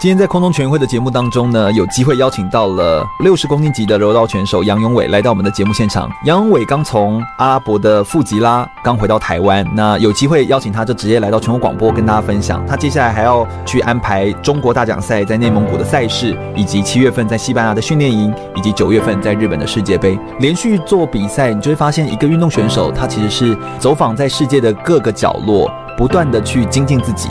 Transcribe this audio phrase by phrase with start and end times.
[0.00, 6.08] 今天在空中全运会的节目当中呢，有机会邀请到了六十公斤级的柔道选手杨永伟来到我们的节目现场。
[6.24, 12.64] 杨永伟刚从阿拉伯的富吉拉刚回到台湾，那有机会邀请他就直接来到全国广播跟大家分享。
[12.66, 27.28] 他接下来还要去安排中国大奖赛在内蒙古的赛事，以及七月份在西班牙的训练营，以及九月份在日本的世界杯，连续做比赛，你就会发现一个运动选手他其实是走访在世界的各个角落，不断的去精进自己。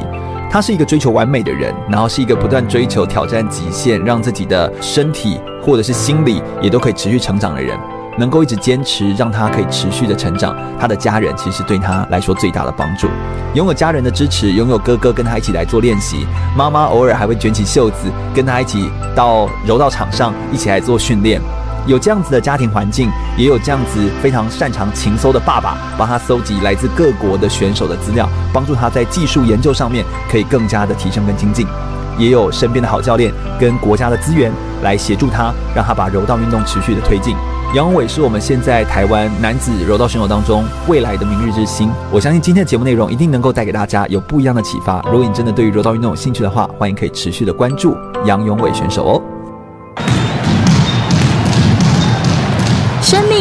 [0.51, 7.77] 他是一个追求完美的人，然后是一个不断追求挑战极限，让自己的身体或者是心理也都可以持续成长的人，
[8.17, 10.55] 能够一直坚持，让他可以持续的成长。
[10.79, 13.07] 他的家人其实对他来说最大的帮助，
[13.53, 16.25] 拥有家人的支持，拥有哥哥跟他一起来做练习，
[16.57, 21.39] 妈妈偶尔还会卷起袖子跟他一起到柔道场上一起来做训练。
[21.87, 31.65] 有这样子的家庭环境，也有这样子非常擅长情搜的爸爸，帮他搜集来自各国的选手的资料，帮助他在技术研究上面可以更加的提升跟精进。
[32.17, 34.51] 也有身边的好教练跟国家的资源
[34.83, 37.33] 来协助他，让他把柔道运动持续的推进。
[37.73, 41.89] 杨勇纬是我们现在台湾男子柔道选手当中未来的明日之星。
[42.11, 45.01] 我相信今天的节目内容一定能够带给大家有不一样的启发。
[45.03, 49.38] 如果你真的对于柔道运动有兴趣的话，欢迎可以持续的关注杨勇伟选手哦。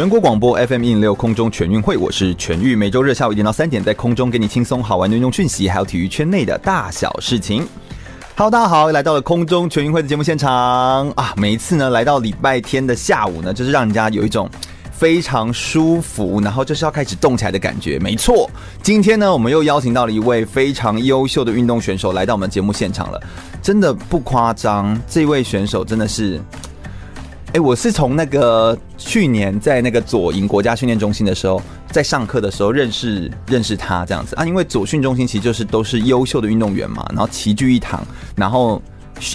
[0.00, 7.68] 全国广播 FM 一零六空中全运会，我是全玉，每周日下午一点到三点，在空中给你轻松好玩的运动讯息，还有体育圈内的大小事情。
[8.34, 11.34] Hello，大家好，来到了空中全运会的节目现场啊！
[11.36, 14.48] 每一次呢，来到礼拜天的下午呢，就是让人家有一种
[14.90, 17.98] 非常舒服，然后就是要开始动起来的感觉。
[17.98, 18.50] 没错，
[18.82, 23.20] 今天呢，我们又邀请到了一位非常优秀的运动选手来到我们节目现场了，
[23.60, 26.40] 真的不夸张，这位选手真的是。
[27.52, 38.06] 哎，我是从那个去年在那个左营国家训练中心的时候，在上课的时候认识认识他这样子啊，因为左训中心其实就是都是优秀的运动员嘛，然后齐聚一堂，
[38.36, 38.80] 然后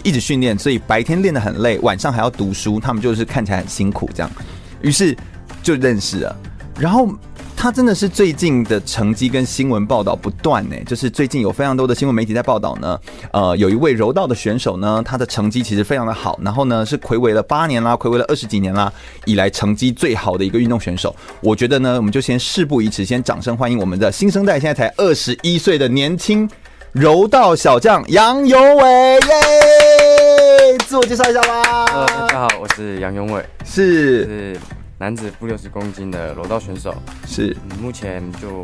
[0.02, 4.32] 一直训练，所以白天练得很累，晚上还要读书，他们就是看起来很辛苦这样，
[4.82, 5.14] 于是
[5.62, 6.36] 就认识了，
[6.80, 7.10] 然后。
[7.58, 13.00] 他真的是最近的成绩跟新闻报道不断呢，就是最近有非常多的新闻媒体在报道呢。
[13.32, 18.92] 呃，有一位柔道的选手呢，他的成绩其实非常的好，然后呢是魁违了八年啦，魁违了二十几年啦
[19.26, 21.16] 以来成绩最好的一个运动选手。
[21.42, 26.48] 我觉得呢，我们就先事不宜迟，先掌声欢迎我们的新生代，现在才二十一岁的年轻
[26.92, 30.78] 柔道小将杨永伟耶！
[30.86, 31.86] 自我介绍一下吧。
[31.94, 34.24] 呃，大家好，我是杨永伟，是。
[34.26, 34.60] 是
[34.98, 36.96] 男子负六十公斤的柔道选手
[37.28, 38.64] 是，目前就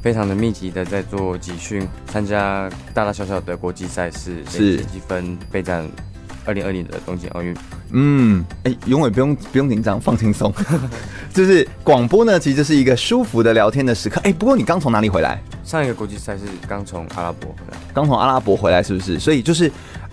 [0.00, 5.84] 非常的密集的在做集训，参加大大小小的国际赛事，是积分备战
[6.44, 7.56] 二零二零的东京奥运。
[7.90, 10.54] 嗯，哎、欸，勇纬不用不用紧张，放轻松。
[11.34, 14.20] 就是广播呢，其实是一个舒服的聊天的时刻。
[14.20, 15.42] 哎、欸，不过你刚从哪里回来？
[15.64, 19.18] 上一个国际赛是刚从阿拉伯回来，刚从阿拉伯回来是不是？
[19.18, 19.66] 所以就是，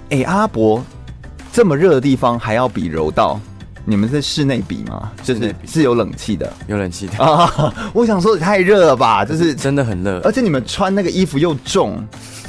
[0.10, 0.84] 哎、欸，阿拉伯
[1.54, 3.40] 这么热的地方还要比柔道。
[3.88, 5.12] 你们在室内比吗？
[5.22, 7.72] 就是是有冷气的，有冷气的啊！
[7.94, 12.04] 我想说也太热了吧，就是真的很热，而且你们穿那个衣服又重，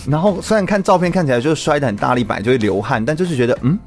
[0.09, 3.79] 然后虽然看照片看起来就是摔得很大力摆，就会流汗，但就是觉得嗯，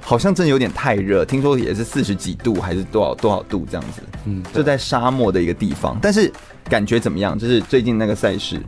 [0.00, 1.26] 好像真的有点太热。
[1.26, 6.32] 听说也是四十几度还是多少多少度这样子，嗯，就在沙漠的一个地方，但是
[6.70, 7.38] 感觉怎么样？
[7.38, 8.58] 就是最近那个赛事，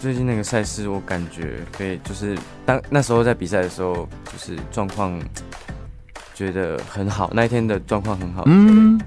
[0.00, 2.36] 最近那个赛事我感觉可以，就是
[2.66, 5.16] 当那时候在比赛的时候，就是状况。
[6.34, 9.00] 觉得很好，那一天的状况很好，嗯，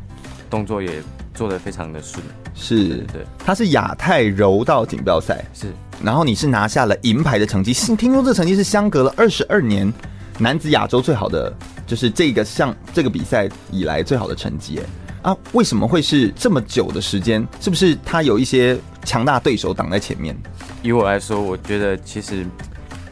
[0.50, 1.02] 动作也
[1.34, 2.24] 做得非常的顺，
[2.54, 5.74] 是，对，他是亚太柔道锦标赛，是，
[6.04, 9.92] 然后你是拿下了银牌的成绩，听说这成绩是相隔了二十二年
[10.38, 11.52] 男子亚洲最好的，
[11.88, 14.80] 就是这个项这个比赛以来最好的成绩，
[15.24, 17.46] 哎，啊，为什么会是这么久的时间？
[17.60, 20.38] 是不是他有一些强大对手挡在前面？
[20.84, 22.46] 以我来说，我觉得其实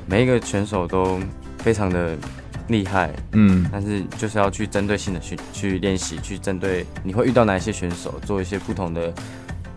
[0.06, 1.20] 每一个选手都
[1.58, 2.16] 非常的。
[2.68, 9.14] 厉害，嗯，但是就是要去针对性的去去练习，去针对你会遇到哪一些选手，做一些不同的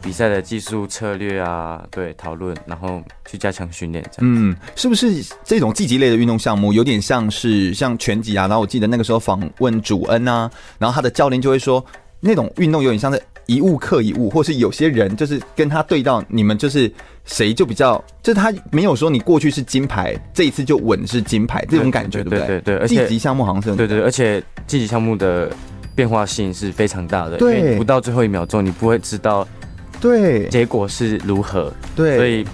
[0.00, 4.50] 比赛的技术策略啊，对，讨论，然后去加强训练，这样。
[4.50, 8.46] 嗯，是不是这种竞技类的运动项目有点像是像拳击啊？
[8.46, 10.48] 然后我记得那个时候访问主恩啊，
[10.78, 11.84] 然后他的教练就会说，
[12.20, 16.92] 那种运动有点像是一物克一物，或是有些人就是跟他对到，你们就是
[17.26, 22.46] 谁就比较，就是他没有说你过去是金牌，这一次就稳是金牌这种感觉，对不对？
[22.46, 25.50] 对对对，积极项目好像是对对，而且积极项目的
[25.94, 29.46] 变化性是非常大的，对，不到最后一秒钟你不会知道，
[30.00, 32.46] 对，结果是如何，对，所以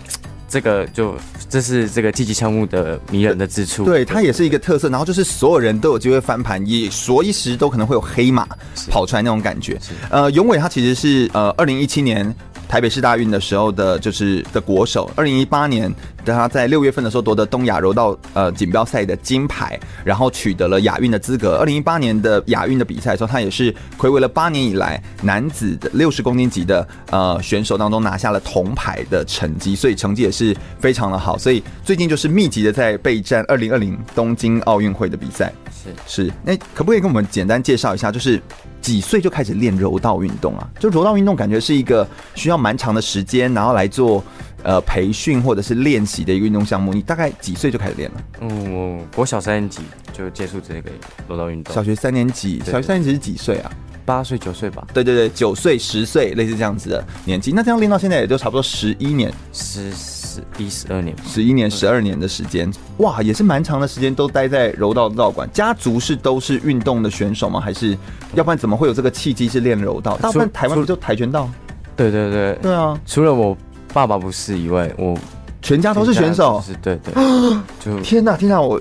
[0.48, 1.14] 这个就。
[1.50, 4.88] 这是这个积极项目的迷人的之处，对，它也是一个特色。
[4.88, 8.48] 然后就是所有人都有机会翻盘，也随时都可能会有黑马
[8.88, 9.78] 跑出来那种感觉。
[10.08, 12.34] 呃，永伟他其实是呃二零一七年。
[12.72, 15.10] 台北市大运的时候的，就是的国手。
[15.14, 15.92] 二零一八年，
[16.24, 21.56] 他在六月份的时候夺得东亚柔道呃锦标赛的金牌，然后取得了亚运的资格。
[21.56, 31.36] 二零一八年的亚运的比赛的时候，他也是睽违了八年以来男子的六十公斤级的呃选手当中拿下了铜牌的成绩，所以成绩也是非常的好。
[31.36, 35.52] 所以最近就是密集的在备战二零二零东京奥运会的比赛。
[35.72, 38.40] 是是，那可不可以跟我们简单介绍一下，就是？
[38.82, 40.68] 几岁就开始练柔道运动啊？
[40.80, 42.04] 就柔道运动感觉是一个
[42.34, 44.20] 需要蛮长的时间，然后来做
[44.62, 46.92] 呃培训或者是练习的一个运动项目。
[46.92, 48.22] 你大概几岁就开始练了？
[48.40, 49.82] 嗯，我国小三年级
[50.12, 50.90] 就接触这个
[51.28, 51.74] 柔道运动。
[51.74, 53.70] 小学三年级，小学三年级是几岁啊？
[54.04, 54.84] 八岁九岁吧？
[54.92, 57.52] 对对对，九岁十岁，类似这样子的年纪。
[57.52, 65.48] 那这样练到现在也就差不多十一年，十十一十二年，十一年十二年的时间，哇，也是蛮长的时间都待在柔道道馆。
[65.52, 67.60] 家族是都是运动的选手吗？
[67.60, 67.96] 还是
[68.34, 70.16] 要不然怎么会有这个契机是练柔道？
[70.16, 71.48] 大部分台湾不就跆拳道？
[71.94, 73.00] 对对对对啊！
[73.06, 73.56] 除了我
[73.92, 75.16] 爸爸不是一位，我
[75.60, 76.62] 全家都是选手。
[76.64, 77.14] 是，对对。
[77.80, 78.80] 就天哪，天哪，我。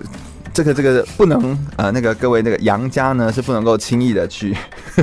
[0.54, 4.54] 这个这个不能呃，那个各位那个杨家呢是不能够轻易的去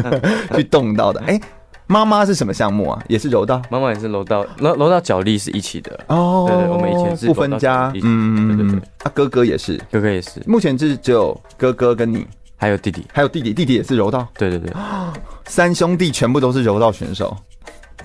[0.55, 1.19] 去动到的。
[1.23, 1.41] 哎，
[1.87, 3.03] 妈妈是什么项目啊？
[3.09, 3.63] 也是柔道？
[3.71, 6.45] 妈妈也是柔道，柔柔道脚力是一起的哦。
[6.47, 7.91] 对对，我们以前是不分家。
[8.03, 8.81] 嗯，对对对。
[9.05, 10.33] 啊，哥哥也是，哥哥也是。
[10.47, 14.29] 目前是只有哥哥跟你，还有弟弟，还有弟弟，弟弟也是柔道。
[14.37, 14.71] 对对对，
[15.49, 17.35] 三兄弟全部都是柔道选手。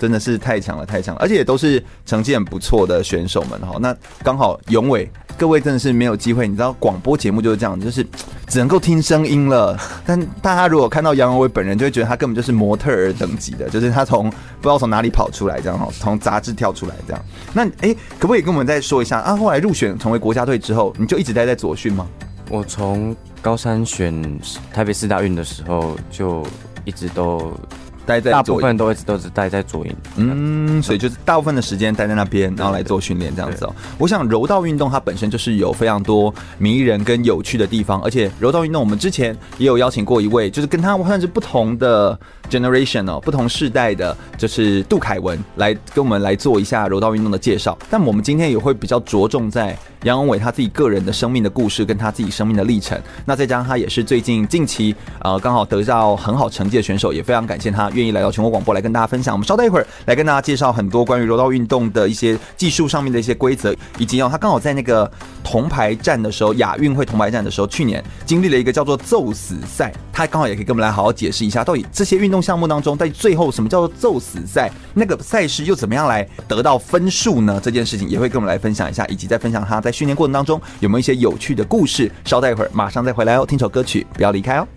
[0.04, 3.78] 真的是太强了，太强了，而且也都是成绩很不错的选手们哈。
[3.80, 8.06] 那刚好永伟，各位真的是没有机会，你知道广播节目就是这样，就是
[8.46, 9.80] 只能够听声音了。
[10.06, 17.26] 但大家如果看到杨永伟本人，就会觉得他根本就是模特儿等级的，就是他从不知道从哪里跑出来这样哈，从杂志跳出来这样。
[17.54, 19.38] 那哎、可不可以跟我们再说一下啊？
[19.38, 22.06] 后来入选成为国家队之后，你就一直待在左训吗？
[22.50, 24.38] 我从高三选
[24.74, 26.46] 台北四大运的时候，就
[26.84, 27.58] 一直都。
[28.06, 33.76] 待在大部分都一直都是待在左营，嗯，所以就是大部分的时间待在那边，然后来做训练这样子哦。
[33.98, 42.18] 我想柔道运动它本身就是有非常多迷人跟有趣的地方，而且柔道运动我们之前也有邀请过一位，就是跟他算是不同的
[42.50, 47.78] generation 哦，不同世代的，就是杜凯文来跟我们来做一下柔道运动的介绍。
[47.90, 53.00] 但我们今天也会比较着重在杨永伟他自己个人的生命的故事跟他自己生命的历程。
[53.26, 57.90] 那再加上他也是最近近期呃刚好得到很好成绩的选手，也非常感谢他。
[57.92, 65.10] 愿意来到全国广播来跟大家分享，我们稍待一会儿来跟大家介绍很多关于柔道运动的一些技术上面的一些规则，以及哦，他刚好在那个
[65.44, 77.60] 铜牌战的时候，亚运会铜牌战的时候，去年经历了一个叫做揍死赛，他刚好也可以跟我们来好好解释一下，到底这些运动项目当中，在最后什么叫做揍死赛，那个赛事又怎么样来得到分数呢？
[77.64, 82.12] 这件事情也会跟我们来分享一下，以及在分享他在训练过程当中有没有一些有趣的故事。
[82.26, 84.68] 稍待一会儿，马上再回来哦，听首歌曲，不要离开哦。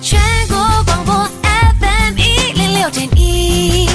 [0.00, 1.14] 全国广播
[1.80, 3.88] FM 一零六点一，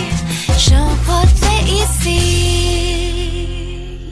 [0.58, 2.54] 生活最 easy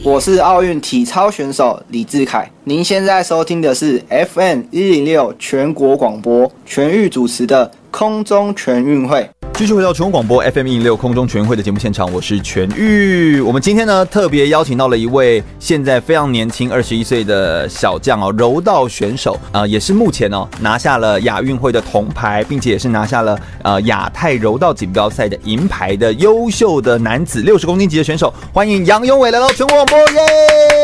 [0.03, 9.27] 我是奥运体操选手李志凯，您现在收听的是 FM 一零六全国广播全域主持的空中全运会。
[9.53, 13.39] 继续回到全国广播 FM 一零六空中全运会的节目现场，我是全域。
[13.41, 28.33] 我们今天呢特别邀请到了一位现在非常年轻，二十一岁的小将哦，柔道选手啊、呃，也是目前哦拿下了亚运会的铜牌，并且也是拿下了呃亚太柔道锦标赛的银牌的优秀的男子六十公斤级的选手。
[28.51, 30.05] 欢迎杨永伟来到全国广播耶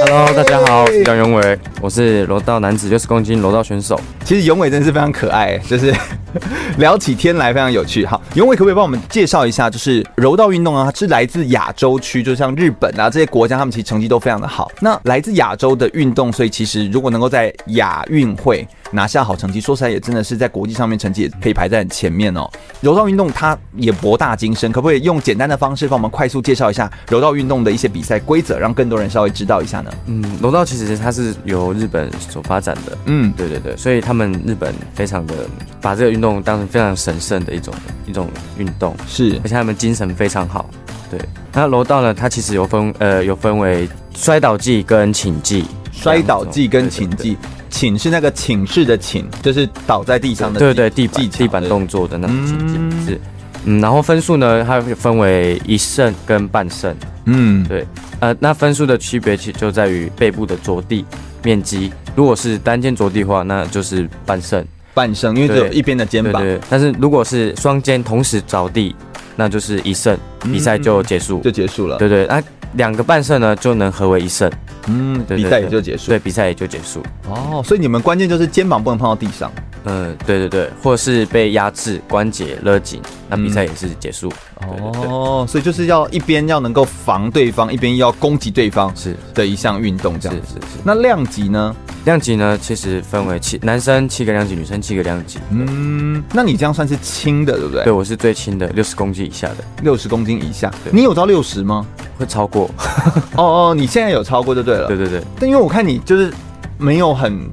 [0.05, 3.99] ！Hello，大家好，我是杨永伟，我是柔道男子六十公斤柔道选手。
[4.23, 5.93] 其实永伟真的是非常可爱，就是
[6.77, 8.05] 聊起天来非常有趣。
[8.05, 8.67] 好，永伟可不。
[8.67, 14.69] 可以帮我们介绍一下，就是柔道运动啊，是来自亚洲区，就像日本啊这些国家，他们其实成绩都非常的好。
[14.81, 22.49] 那来自亚洲的运动，所以其实如果能够在亚运会拿下好成绩，说实在也真的是在国际上面成绩也可以排在很前面哦。
[22.81, 29.91] 柔道运动它也博大精深，可不可以用简单的方式帮我们快速介绍一下柔道运动的一些比赛规则，让更多人稍微知道一下呢？
[30.05, 35.33] 嗯，柔道其实它是由日本所发展的，嗯，对对对，所以他们日本非常的
[35.81, 37.73] 把这个运动当成非常神圣的一种
[38.05, 40.69] 一种运动，是，而且他们精神非常好。
[41.09, 41.19] 对，
[41.53, 47.37] 那柔道呢，它其实有分呃有分为摔倒技跟擒技，摔倒技跟擒技。
[47.69, 53.21] 寝是那个寝室的寝，就是倒在地上的对对地板地板动作的那种情景、嗯、是。
[53.65, 56.95] 嗯，然后分数呢，它分为一胜跟半胜。
[57.25, 57.85] 嗯，对，
[58.19, 61.03] 呃，那分数的区别其实就在于背部的着地
[61.43, 61.91] 面积。
[62.15, 64.65] 如果是单肩着地的话，那就是半胜。
[64.93, 66.41] 半胜，因为只有一边的肩膀。
[66.41, 68.95] 对，但是如果是双肩同时着地，
[69.35, 71.97] 那就是一胜，比赛就结束，就结束了。
[71.97, 72.41] 对对，那
[72.73, 74.51] 两个半胜呢，就能合为一胜。
[74.89, 76.07] 嗯，比赛也就结束。
[76.07, 77.03] 对，比赛也就结束。
[77.27, 79.51] 哦，所以你们关键就是肩膀不能碰到地上。
[79.83, 84.31] 嗯，对对对，或是被压制关节勒紧，那比赛也是结束。
[84.61, 90.47] 哦、所以就是要一边要能够防对方，一边要攻击对方，是的一项运动这样子。
[90.47, 90.79] 是是是。
[90.83, 91.75] 那量级呢？
[92.05, 95.39] 量级呢，其实分为七，男生七个量级，女生七个量级。
[95.51, 97.83] 嗯，那你这样算是轻的，对不对？
[97.83, 99.55] 对，我是最轻的，六十公斤以下的。
[99.83, 101.83] 六十公斤以下，你有到六十吗？
[102.19, 102.69] 会超过。
[103.35, 104.87] 哦哦，你现在有超过就对了。
[104.87, 105.23] 对对对。
[105.39, 106.31] 但因为我看你就是
[106.77, 107.49] 没有很，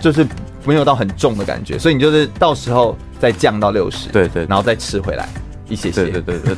[0.00, 0.24] 就是。
[0.66, 5.26] 没有到很重的感觉，所以你就是到时候再降到六十，对，对对，然后再吃回来
[5.70, 6.54] 一些些，对对对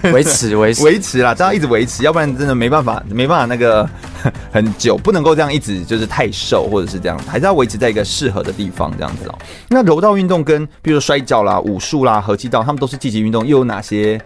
[0.12, 3.86] 维持维持维持啦，这样一直维持，要不然真的没办法没办法那个
[4.50, 9.38] 很久，不能够这样一直就是太瘦或者是这样，还是要维持在一个适合的地方这样子哦。
[9.68, 14.18] 那柔道运动跟比如说摔跤啦、武术啦、合气道，他们都是积极运动，又有哪些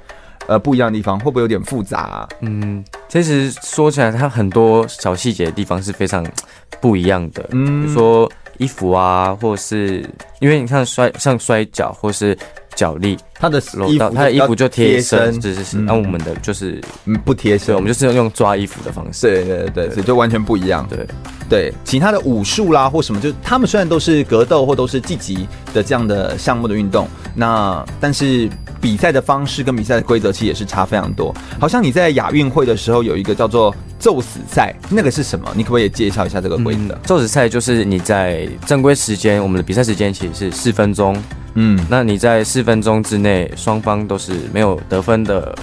[0.46, 1.18] 呃不一样的地方？
[1.18, 2.28] 会不会有点复杂啊？
[2.40, 6.24] 嗯，其实说起来，它很多小细节的地方是非常
[6.80, 8.30] 不一样的，嗯，比如说。
[8.58, 10.02] 衣服啊，或是
[10.40, 12.34] 因为你看摔像摔跤或是
[12.74, 15.76] 脚力，他的衣服他的衣服就贴身，是是是。
[15.78, 16.80] 那、嗯、我们的就是
[17.24, 19.26] 不贴身，我们就是用抓衣服的方式。
[19.26, 20.86] 对对对，所以就完全不一样。
[20.88, 21.06] 对
[21.48, 28.48] 对，其他的武术啦或什么，就他们虽然都是格斗或都是技击的这样的项目的运动，那但是
[28.80, 31.34] 比赛的方式跟比赛的规则其实也是差非常多。
[31.60, 33.74] 好像你在亚运会的时候有一个叫做。
[33.98, 35.50] 宙死赛那个是什么？
[35.56, 36.96] 你可不可以介绍一下这个规则？
[37.06, 41.16] 骤死赛就是你在正规时间，我们的比赛时间其实是四分钟。
[41.54, 43.25] 嗯，那你在四分钟之内，
[43.56, 45.54] 双方都是没有得分的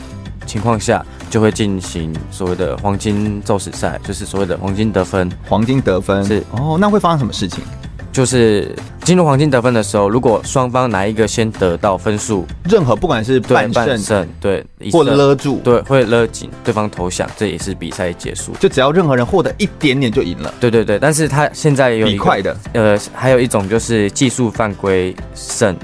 [0.45, 5.31] 情况下，就会进行所谓的黄金宙斯赛，就是所谓的黄金得分。
[5.47, 7.63] 黄金得分是哦，那会发生什么事情？
[8.11, 18.51] 就是进入黄金得分的时候，如果双方哪一个先得到分数，任何不管是半胜对，或勒住，对，会勒紧对方投降，这也是比赛结束。
[18.59, 20.53] 就只要任何人获得一点点就赢了。
[20.59, 25.75] 对对对，但是他现在有一快的，呃，还有一种就是技术犯规胜。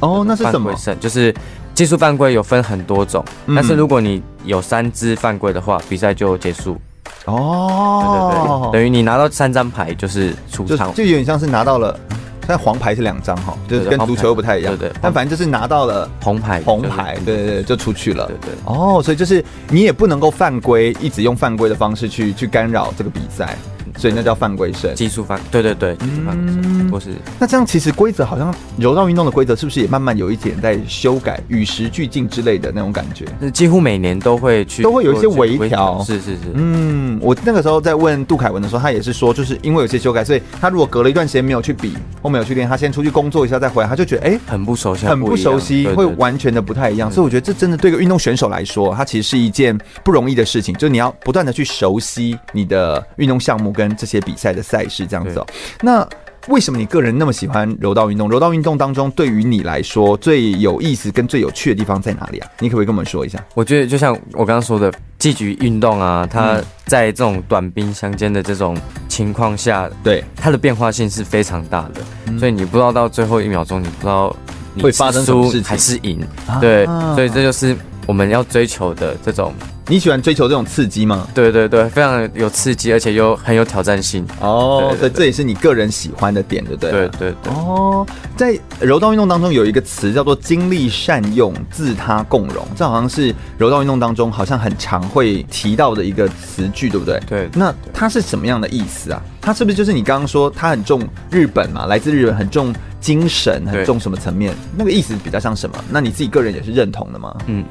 [0.00, 0.74] 哦，那是什么？
[0.76, 1.34] 胜就是
[1.74, 6.76] 技术犯规有分很多种，嗯、但是如果你有三支犯规的话，比赛就结束。
[7.24, 11.98] 哦，对对对，等于你拿到三张牌就是出场，就有点像是拿到了，
[12.46, 18.50] 但黄牌是两张哈，就是跟足球又不太一样，对对，但反正就是拿到了红牌，红牌，对对对，就出去了，对对。
[18.64, 23.56] 哦，所以就是你也不能够犯规，一直用犯规的方式去去干扰这个比赛。
[23.98, 27.10] 所以那叫犯规胜，技术犯，对对对，技术犯规不是。
[27.38, 33.26] 那这样其实规则好像柔道运动的规则是不是也慢慢有一点在修改，与时俱进之类的那种感觉？
[33.50, 36.02] 几乎每年都会去，都会有一些微调。
[36.04, 47.10] 是是是，嗯，我那个时候在问杜凯文的时候，他也是说，就是因为有些修改，所以他如果隔了一段时间没有去比或没有去练，他先出去工作一下再回来，他就觉得哎、欸，很不熟悉，很不熟悉，会完全的不太一样。
[47.10, 54.62] 所以我觉得这真的对一个运动选手来说，他其实是一件不容易的事情，就是你要不断的去熟悉你的运动项目跟这些比赛的。
[54.68, 55.46] 赛事这样子哦，
[55.80, 56.06] 那
[56.48, 58.28] 为什么你个人那么喜欢柔道运动？
[58.28, 62.50] 柔道运动当中，对于你来说最有意思跟最有趣的地方在哪里啊？
[62.58, 63.42] 你可不可以跟我们说一下？
[63.54, 68.76] 我觉得就像我刚刚说的，积极运动啊，它在这种短兵相接的这种
[69.08, 74.36] 情况下，对它的变化性是非常大的，嗯、所以你不知道到最后一秒钟，你不知道
[74.74, 76.20] 你会发生什么事情还是赢，
[76.60, 79.54] 对，所以这就是我们要追求的这种。
[79.90, 81.26] 你喜欢追求这种刺激吗？
[81.34, 84.94] 对对对，非常有刺激，而且又很有挑战性哦。
[85.00, 86.90] 对，这也是你个人喜欢的点，对不对？
[86.90, 87.52] 对对对。
[87.54, 97.18] 哦，在柔道运动当中有一个词叫做“精力善用，自他共荣”，这好像是柔道运动当中好像很常会提到的一个词句，对不对？
[97.26, 97.48] 对。
[97.54, 99.22] 那它是什么样的意思啊？
[99.40, 101.86] 它是不是就是你刚刚说它很重日本嘛？
[101.86, 104.54] 来自日本，很重精神，很重什么层面？
[104.76, 105.82] 那个意思比较像什么？
[105.90, 107.34] 那你自己个人也是认同的吗？
[107.46, 107.64] 嗯。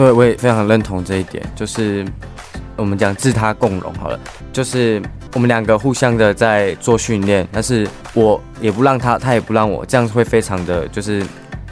[0.00, 2.02] 对，我也非常认同这一点，就是
[2.74, 4.18] 我们讲自他共荣好了，
[4.50, 4.98] 就是
[5.34, 11.22] 我们两个互相的在做训练，但是我也不让他，他也不让我，这样会非常的就是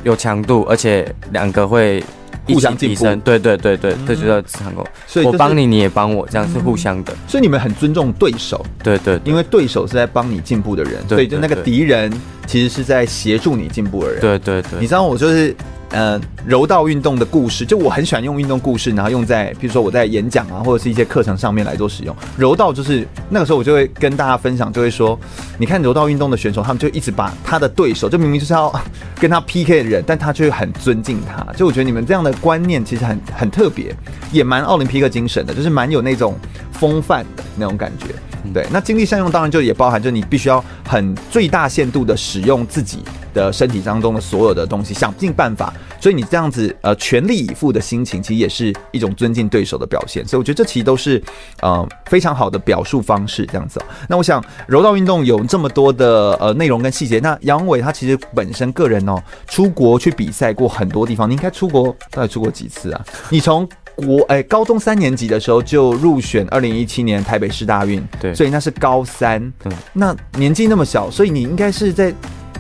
[0.05, 2.05] 有强度，而且两个会
[2.47, 3.19] 互相提升。
[3.21, 4.87] 对对对对，这就叫自他共荣。
[5.07, 7.15] 所以我帮你，你也帮我，这样是互相的。
[7.27, 12.13] 所以你们很尊重对手，对对，因为对手是在帮你进步的人，所以就那个敌人
[12.47, 14.21] 其实是在协助你进步的人。
[14.21, 15.57] 对对对，你知道我就是。
[15.91, 22.15] 呃柔道运动的故事，就我很喜欢用运动故事，然后用在比如说我在演讲啊或者是一些课程上面来做使用。
[22.37, 25.19] 柔道就是那个时候我就会跟大家分享，就会说，
[25.59, 28.73] 你看柔道运动的选手，他们就一直把他的对手，就明明就是要
[29.21, 31.45] 跟他 PK 的人，但他却很尊敬他。
[31.55, 33.95] 就我觉得你们这样的观念其实很很特别，
[34.33, 36.35] 也蛮奥林匹克精神的，就是蛮有那种
[36.73, 38.15] 风范的那种感觉。
[38.53, 42.99] 对，那精力善用当然就也包含，就你必须要很最大限度的使用自己
[43.35, 45.73] 的身体当中的所有的东西，想尽办法。
[46.01, 50.25] 所以你这样子呃全力以赴的心情，其实也是一种尊敬对手的表现。
[50.27, 51.21] 所以我觉得这其实都是
[51.61, 53.81] 呃非常好的表述方式，这样子。
[54.09, 63.05] 那我想柔道运动有这么多的呃内容跟细节，那杨伟他其实本身个人哦出国去比赛过很多地方，你应该出国到底出过几次啊？
[63.29, 63.69] 你从
[64.07, 72.15] 国哎、欸，高中三年级的时候就入选二零一七年台北市大运，对，所以那是高三，嗯，那年纪那么小，所以你应该是在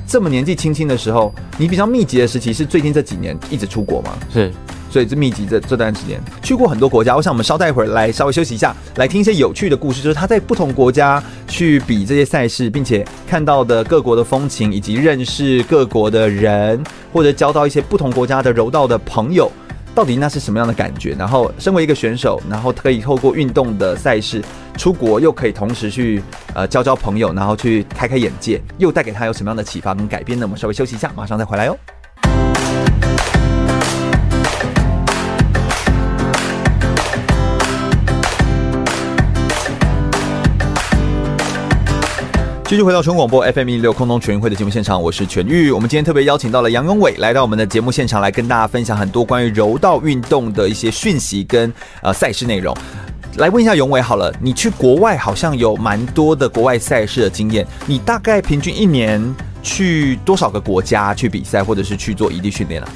[0.06, 4.18] 这么年纪轻轻的时候，你比较密集的时期是最近这几年一直出国吗？
[4.32, 4.52] 是，
[4.90, 7.14] 所以这密集这这段时间去过很多国家。
[7.14, 19.50] 我想我们稍待一会儿来稍微休息一下，来听一些有趣的故事，就是他在不同国家去比这些赛事，并且看到的各国的风情，以及认识各国的人，或者交到一些不同国家的柔道的朋友。
[19.98, 21.12] 到底那是什么样的感觉？
[21.18, 24.40] 然后，身为一个选手，然后可以透过运动的赛事
[24.76, 26.22] 出国，又可以同时去
[26.54, 30.46] 呃交交朋友，然后去开开眼界，又带给他有什么样的启发跟改变呢？
[30.46, 31.76] 我们稍微休息一下，马上再回来哦。
[42.68, 45.70] 继续回到全广播 FM 一六空中全运会的节目现场，我是全玉。
[45.70, 51.72] 我们今天特别邀请到了杨永伟来到我们的节目现场，来跟大家分享很多关于柔道运动的一些讯息跟
[52.02, 52.76] 呃赛事内容。
[53.38, 62.88] 来问一下永伟好了，你去国外好像有蛮多的国外赛事的经验，你大概平均一年去多少个国家去比赛，或者是去做异地训练啊？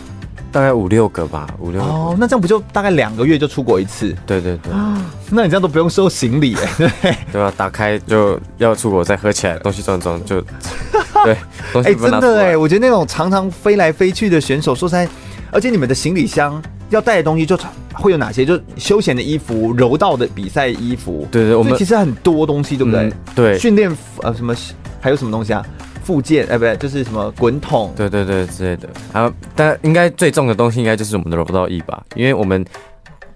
[0.53, 1.87] 大概五六个吧，五六个。
[1.87, 4.15] 哦，那这样不就大概两个月就出国一次？
[4.27, 4.73] 对对对。
[5.31, 7.51] 那你这样都不用收行李哎， 对对吧？
[7.57, 10.41] 打开就要出国，再合起来东西装装就，
[11.25, 11.33] 对。
[11.75, 15.09] 哎、欸，真的哎，我觉得那种常常飞来飞去的选手，说实在，
[15.51, 17.59] 而且你们的行李箱要带的东西就
[17.95, 18.45] 会有哪些？
[18.45, 21.27] 就休闲的衣服、柔道的比赛衣服。
[21.31, 23.05] 对对，我们其实很多东西，对不对？
[23.05, 23.59] 嗯、对。
[23.59, 24.55] 训练服呃什么
[25.01, 25.65] 还有什么东西啊？
[26.05, 28.89] 附件哎，不对，就是什么滚筒，对对对之类的。
[29.13, 32.03] 还有，但应该最重的东西应该就是我们的柔道衣吧？
[32.15, 32.65] 因为我们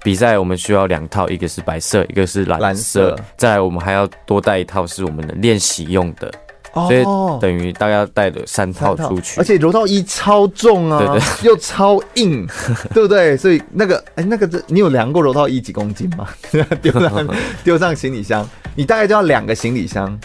[0.02, 2.62] 比赛我们需要两套，一个是白色，一个是蓝色。
[2.62, 3.18] 蓝色。
[3.36, 6.30] 再来，我们还要多带一套是我们的练习用的，
[6.74, 7.02] 哦、所以
[7.40, 9.40] 等于大概带了三套出去。
[9.40, 12.46] 而且柔道衣超重啊，对对， 又超硬，
[12.94, 13.36] 对不对？
[13.36, 16.28] 所以那个哎，那个你有量过柔道衣几公斤吗？
[16.82, 17.28] 丢上
[17.64, 20.18] 丢上行李箱，你大概就要两个行李箱。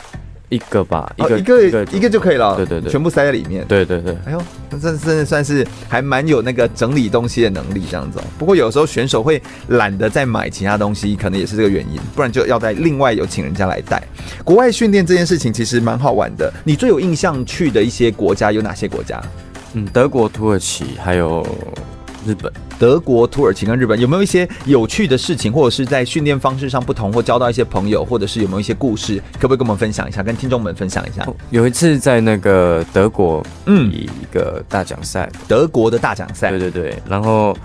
[0.51, 2.57] 一个吧，一个、哦、一个一个，就可以了。
[2.57, 3.65] 对对对，全部塞在里面。
[3.67, 4.15] 对对对。
[4.25, 8.19] 哎呦，那这真的算是还蛮有那个整理东西的能力，这样子。
[8.37, 14.03] 不过有时候选手会懒得再买其他东西，可能也是这个原因，不然就要再另外有请人家来带。
[14.43, 16.53] 国外训练这件事情其实蛮好玩的。
[16.65, 19.23] 你最有印象去的一些国家有哪些国家？
[19.73, 21.47] 嗯，德国、土耳其还有。
[22.25, 31.27] 日本、德国、土耳其跟日本有没有一些有趣的事情，或者是在训练方式上不同，或交到一些朋友，或者是有没有一些故事，可不可以跟我们分享一下，跟听众们分享一下？
[31.49, 36.95] 有一次在那个德国，嗯，一个大奖赛，德国的大奖赛，对对对。
[37.07, 37.55] 然后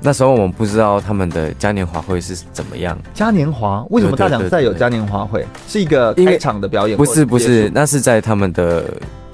[0.00, 2.98] 那时候我们不知道他们的嘉年华会是怎么样。
[3.12, 3.84] 嘉年华？
[3.90, 5.46] 为什么大奖赛有嘉年华会？
[5.68, 6.96] 是一个开场的表演？
[6.96, 8.84] 不是不是，那是在他们的。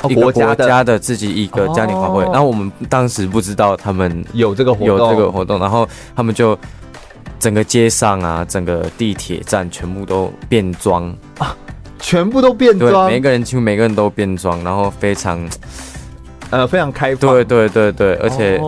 [0.09, 6.59] 一个国家的自己一个嘉年华会，然后我们当时不知道他们有这个活动，有这个活动，然后他们就
[7.39, 11.15] 整个街上啊，整个地铁站全部都变装。
[11.39, 11.57] 啊，
[11.99, 15.41] 全部都变装，每个人几乎每个人都变装，然后非常
[16.51, 18.61] 呃非常开放，对对对对，而且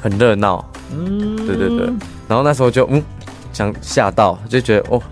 [0.00, 1.86] 很热闹，嗯，对对对，
[2.28, 3.02] 然后那时候就嗯
[3.52, 5.02] 想吓到，就觉得哦。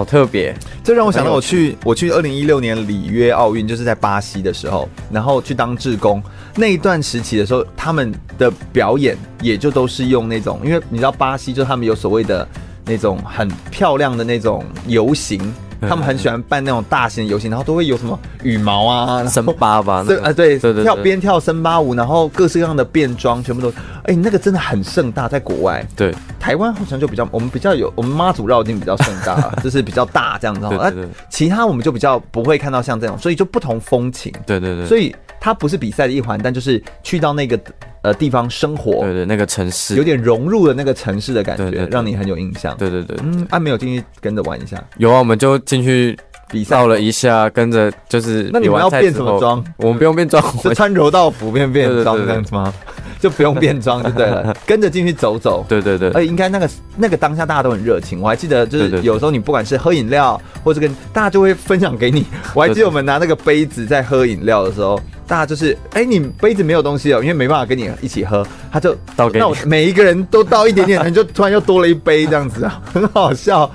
[0.00, 6.22] 好特别，这让我想到我去我去二零一六年里约奥运，就是在巴西的时候，然后去当志工。
[6.56, 12.48] 那一段时期的时候，他们的表演也就都是用那种，因为你知道巴西就他们有所谓的
[12.86, 23.70] 那种很漂亮的那种游行，他们很喜欢办那种大型游行，然后都会有什么羽毛啊、森巴吧，对啊对，跳边跳森巴舞，然后各式各样的变装，全部都。
[24.04, 25.86] 哎、欸，那个真的很盛大，在国外。
[25.94, 30.66] 对，台湾好像就比较，我们比较有，我们妈祖绕境比较盛大， 就是比较大这样子。
[30.70, 30.92] 那
[31.28, 34.32] 其他我们就比较不会看到像这种，所以就不同风情。
[34.46, 34.86] 对对对。
[34.86, 37.60] 所以它不是比赛的一环，但就是去到那个
[38.02, 42.76] 呃地方生活，对，对对，那个城市有点融入了那个城市的感觉，对对对，让你很有印象。
[42.76, 44.82] 对对对，对，嗯，啊没有进去跟着玩一下？
[44.98, 46.18] 有啊，我们就进去。
[46.50, 48.50] 比赛了一下，跟着就是。
[48.52, 49.62] 那你们要变什么装？
[49.76, 52.72] 我们不用变装， 就穿柔道服变变装这样子吗？
[53.20, 55.62] 就不用变装就对了， 跟着进去走走。
[55.68, 62.24] 对对对，而且应该那个那个当下大家都很热情，我还记得就是有时候你不管是喝饮料，或者跟大家就会分享给你。
[62.54, 73.70] 我还记得我们拿那个杯子在喝饮料的时候，大家就是哎、欸、你杯子没有东西哦，因为没办法跟你一起喝，他就倒给你，每一个人都倒一点点，你就突然又多了一杯这样子啊，很好笑。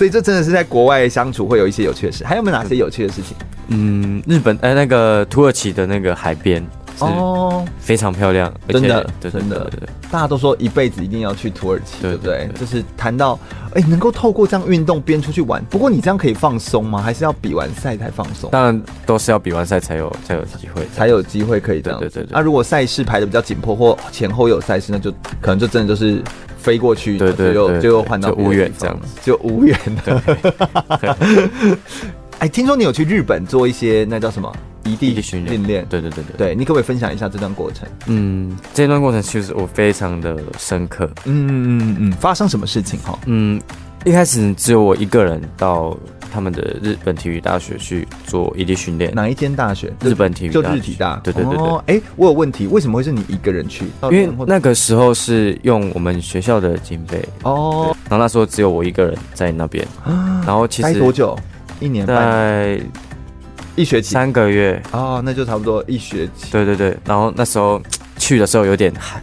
[0.00, 2.24] 所以这真的是在国外相处会有一些有趣的事。
[2.24, 3.36] 还有没有哪些有趣的事情？
[3.68, 6.66] 嗯，日本呃、那个土耳其的那个海边。
[7.06, 9.70] 哦，非常漂亮，真的，真的，
[10.10, 12.48] 大家都说一辈子一定要去土耳其，对不对？
[12.58, 13.38] 就是谈到，
[13.74, 17.00] 哎，能够透过这样运动边出去玩，不过你这样可以放松吗？
[17.00, 18.50] 还是要比完赛才放松？
[18.50, 21.98] 当然都是要比完赛才有才有机会，才有机会可以这样。
[21.98, 22.28] 对对对。
[22.32, 25.10] 那如果赛事排的比较紧迫，或前后有赛事，那就
[25.40, 26.22] 可能就真的就是
[26.58, 30.22] 飞过去，对对，就就又换到无缘这样子，就无缘的。
[32.40, 34.50] 哎，听说你有去日本做一些那叫什么？
[34.84, 37.88] 异地训练，对对对对，对你可不可以分享一下这段过程？
[38.06, 41.08] 嗯，这段过程其实我非常的深刻。
[41.24, 43.18] 嗯嗯嗯，发生什么事情哈？
[43.26, 43.60] 嗯，
[44.04, 45.96] 一开始只有我一个人到
[46.32, 49.12] 他们的日本体育大学去做异地训练。
[49.14, 49.92] 哪一间大学？
[50.02, 51.20] 日本体育就日体大。
[51.22, 51.96] 对对对对。
[51.96, 53.84] 哎，我有问题，为什么会是你一个人去？
[54.04, 59.86] 因为那个时候是用我们学校的经费哦，然后那时候只有我一个人在那边。
[60.46, 61.36] 然后其实待多久？
[61.80, 62.80] 一年半。
[63.80, 66.52] 一学期三个月哦，那就差不多一学期。
[66.52, 67.80] 对对对，然后那时候
[68.18, 69.22] 去的时候有点害，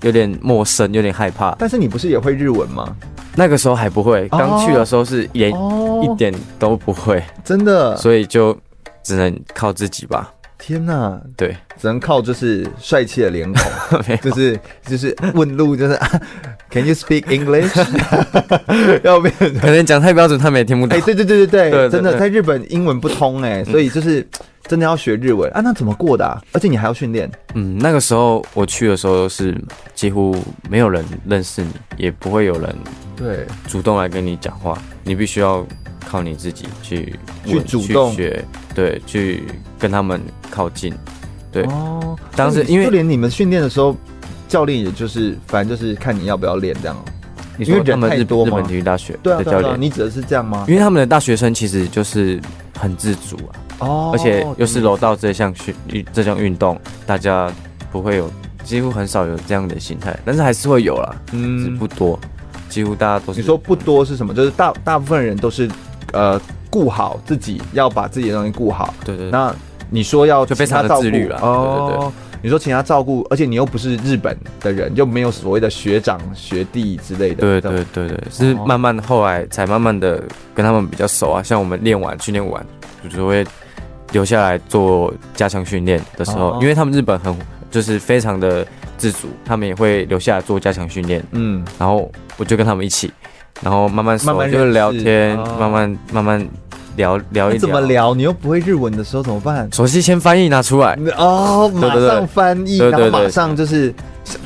[0.00, 1.54] 有点陌生，有点害怕。
[1.58, 2.96] 但是你不是也会日文吗？
[3.36, 5.52] 那个时候还不会，刚去的时候是连
[6.02, 7.94] 一点都不会，哦、真的。
[7.98, 8.56] 所以就
[9.02, 10.32] 只能靠自己吧。
[10.64, 15.98] 天哪，对，只能靠就是帅气的脸孔， 就是就是问路，就是
[16.70, 17.68] Can you speak English？
[19.02, 20.96] 要不然可能讲太标准，他们也听不懂。
[20.96, 24.24] 哎，对对对对对，真的在日本英文不通哎，所以就是
[24.68, 25.60] 真的要学日文啊。
[25.60, 26.24] 那怎么过的？
[26.24, 27.28] 啊而且你还要训练。
[27.54, 29.60] 嗯，那个时候我去的时候是
[29.96, 30.36] 几乎
[30.70, 32.72] 没有人认识你，也不会有人
[33.16, 35.66] 对主动来跟你讲话，你必须要。
[36.04, 37.14] 靠你自己去
[37.46, 39.44] 去主动去学，对，去
[39.78, 40.94] 跟他们靠近，
[41.50, 41.62] 对。
[41.64, 43.96] 哦，当时因为就连你们训练的时候，
[44.48, 46.96] 教练也就是反正就是看你要不要练这样。
[47.58, 50.64] 你说他们日日本体育大学的教练，你指的是这样吗？
[50.66, 52.40] 因为他们的大学生其实就是
[52.78, 57.52] 很自主啊，哦，而且又是柔道这项训运这项运动，大家
[57.90, 58.30] 不会有
[58.64, 62.18] 几乎很少有这样的心态，但是还是会有啦，嗯，不多，
[62.70, 63.40] 几乎大家都是。
[63.40, 64.32] 你说不多是什么？
[64.32, 65.70] 就是大大部分人都是。
[66.12, 66.38] 呃，
[66.72, 68.94] 顾好自己，要把自己的东西顾好。
[69.04, 69.30] 对，对对。
[69.30, 69.54] 那
[69.90, 71.38] 你说要就非常的自律了。
[71.42, 71.90] 哦。
[71.90, 72.12] 对对对。
[72.44, 77.36] 你说请他照顾，而且你又不是日本的人，就没有所谓的学长学弟之类的。
[77.36, 78.18] 对对对对。
[78.30, 80.20] 是慢慢后来才慢慢的
[80.54, 81.42] 跟他们比较熟啊。
[81.42, 82.64] 像我们练完训练完，
[83.04, 83.46] 就是会
[84.12, 87.36] 留下来做加强训练的时候，因为他们日本很
[87.70, 91.22] 就是非常的自主，他们也会留下来做加强训练。
[91.32, 91.62] 嗯。
[91.78, 93.12] 然后我就跟他们一起。
[93.60, 96.48] 然后慢慢慢慢就聊天，慢慢慢慢
[96.96, 97.58] 聊聊一聊。
[97.58, 98.14] 怎么聊？
[98.14, 99.68] 你又不会日文的时候怎么办？
[99.72, 103.94] 手机先翻译拿出来哦，马上翻译，然后马上就是，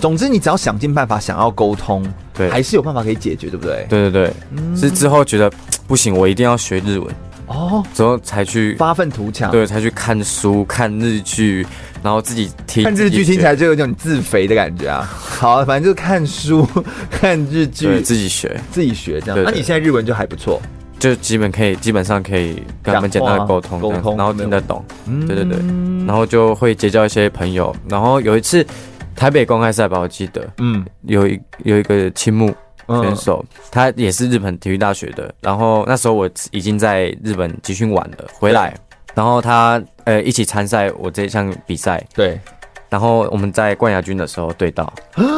[0.01, 3.87] 总之你只要想尽办法想要沟通，对，还是有办法可以解决，对不对？
[3.89, 5.51] 对对对，是之后觉得
[5.87, 7.15] 不行，我一定要学日文
[7.47, 11.67] 哦，之后才去发愤图强，对，才去看书看日剧。
[12.03, 15.03] 然后自己听看日剧，听起来就有种自肥的感觉啊。
[15.11, 16.65] 好，反正就是看书、
[17.11, 19.43] 看日剧，自己学，自己学这样。
[19.45, 20.63] 那你现在日文就还不错，
[20.99, 24.85] 就基本可以，基本上可以跟他们简单的沟通，沟通，然后听得懂。
[25.27, 25.59] 对对对，
[26.07, 27.75] 然后就会结交一些朋友。
[27.89, 28.67] 然后有一次
[29.15, 32.55] 台北公开赛吧，我记得，嗯，有一有一个青木
[32.89, 35.35] 选手，他也是日本体育大学的。
[35.41, 38.75] 然后那时候我已经在日本集训完了，回来。
[39.15, 42.39] 然后他呃一起参赛我这项比赛，对，
[42.89, 44.93] 然后我们在冠亚军的时候对到，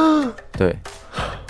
[0.52, 0.76] 对，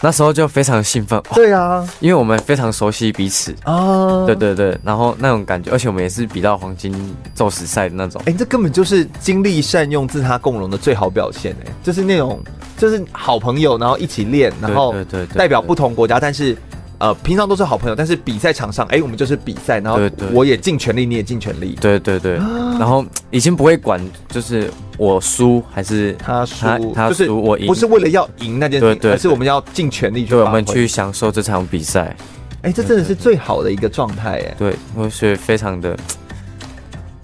[0.01, 3.55] 那时候就非常兴奋，对啊，因为我们非常熟悉彼此。
[3.65, 12.41] 啊，对对对，然后那种感觉，而且我们也是比到黄金宙斯赛的那种，哎，这根本就是精力善用、自他共荣的最好表现，哎，就是那种
[12.77, 14.95] 就是好朋友，然后一起练，然后
[15.35, 16.57] 代表不同国家，但是。
[16.99, 20.01] 呃，平常都是好朋友，但是比赛场上，哎、欸，我们就是比赛，然后
[20.33, 32.17] 我也尽全力，你也尽全力，对对对，然后已经不会管，就是我输还是他输，他输我赢，不是为了要赢那件事情，而是我们要尽全力去，对，我们去享受这场比赛。
[32.63, 35.97] 哎、欸，这真的是最好的一个状态，哎，对，我觉得非常的。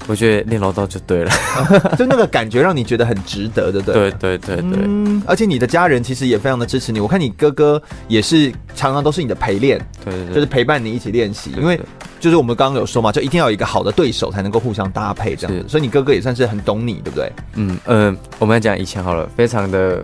[0.07, 1.31] 我觉得练柔道就对了，
[1.97, 4.11] 就那个感觉让你觉得很值得，对不对？
[4.12, 7.01] 对对对对，嗯，而且你的家人其实也非常的支持你。
[7.01, 11.53] 我看你哥哥也是常常都是你的陪练，对对对，就是陪伴你一起练习。
[11.57, 11.81] 因为
[12.21, 15.64] 就是我们刚刚有说嘛，就一定要有一个好的对手才能够互相搭配这样子。
[15.69, 17.33] 所以你哥哥也算是很懂你，对不对？
[17.55, 20.03] 嗯嗯、呃，我们来讲以前好了，非常的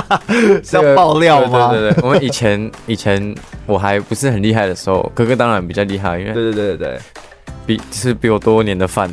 [0.62, 1.70] 是要爆料吗？
[1.72, 3.34] 对对对，我们以前以前
[3.66, 7.00] 我还不是很厉害的时候，哥哥当然比较厉害，因为对对对对对。
[7.66, 9.08] 比是比我多年的饭，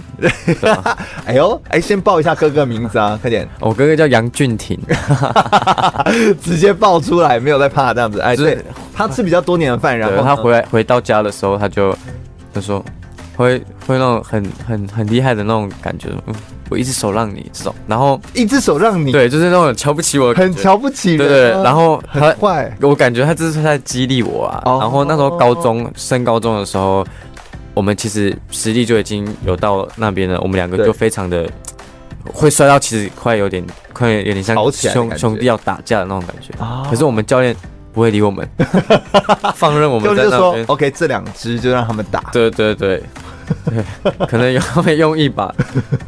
[1.25, 3.47] 哎呦，哎，先报一下哥哥名字啊，快点！
[3.59, 4.79] 我哥哥叫杨俊廷，
[6.41, 8.19] 直接报出来，没有在怕这样子。
[8.19, 8.57] 哎，对，
[8.93, 11.95] 他吃比较多年的饭，然后他回来回到家的时候，他就
[12.53, 12.83] 他说
[13.35, 16.33] 会会那种很很很厉害的那种感觉，嗯，
[16.69, 24.63] 我一只手让你这种，然后一只手让你，对，就是那种瞧不起我，很瞧不起，对对，然后很坏，我感觉他这是在激励我啊。
[24.79, 27.05] 然后那时候高中升高中的时候。
[27.77, 31.47] 我们其实实力就已经有到那边了，我们两个就非常的
[32.33, 33.63] 会摔到，其实快有点
[33.93, 36.51] 快有点像兄兄弟要打架的那种感觉。
[36.89, 37.55] 可是我们教练
[37.93, 38.49] 不会理我们，
[39.53, 40.31] 放任我们在那边。
[40.31, 42.19] 就说 OK，这两只就让他们打。
[42.33, 43.03] 对对对。
[43.63, 43.81] 对，
[44.27, 45.53] 可能有他们用一把，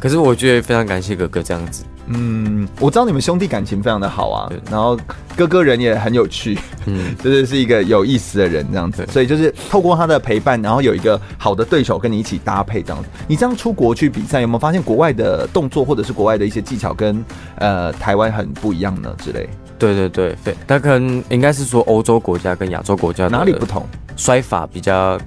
[0.00, 1.84] 可是我觉得非常感谢哥哥这样子。
[2.12, 4.98] 嗯，我知道你们兄弟感情非常的好啊，然后
[5.36, 13.08] 哥哥人也很有趣，嗯， 就是是一个有意思的人这样子，所以就是透过他的陪伴，然后有一个好的对手跟你一起搭配这样子。
[13.28, 17.24] 你这样出国去比赛，有没有发现国外的动作或者是国外的一些技巧跟
[17.56, 19.14] 呃台湾很不一样呢？
[19.18, 19.48] 之类？
[19.78, 25.18] 对对对对，他可能应该是说欧洲国家跟亚洲国家哪里不同，摔法比较。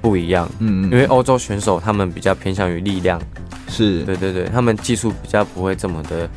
[0.00, 3.22] 不一样，嗯，嗯，因为欧洲选手他们比较偏向于力量，
[3.72, 6.28] 是对对对，他们技术比较不会这么的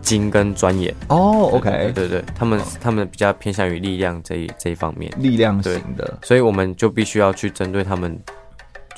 [0.00, 0.92] 精跟专业。
[1.08, 8.18] 哦，OK，对对，对对，他们他们比较偏向于力量这一这一方面，力量型的，所以我们就必须要去针对他们。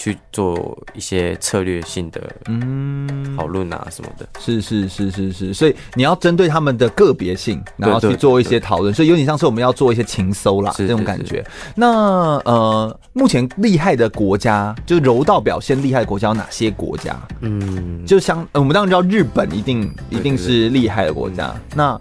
[0.00, 3.36] 去做一些策略性的嗯。
[3.36, 11.44] 讨论啊什么的，是是是是是，所以你要针对他们的个别性，然后去做一些讨论，所以有点像是我们要做一些情搜啦，这种感觉。
[11.74, 17.16] 那呃，目前厉害的国家，就柔道表现厉害的国家有哪些国家？
[17.40, 21.98] 嗯，就像我们当然知道日本一定一定是厉害的国家，那。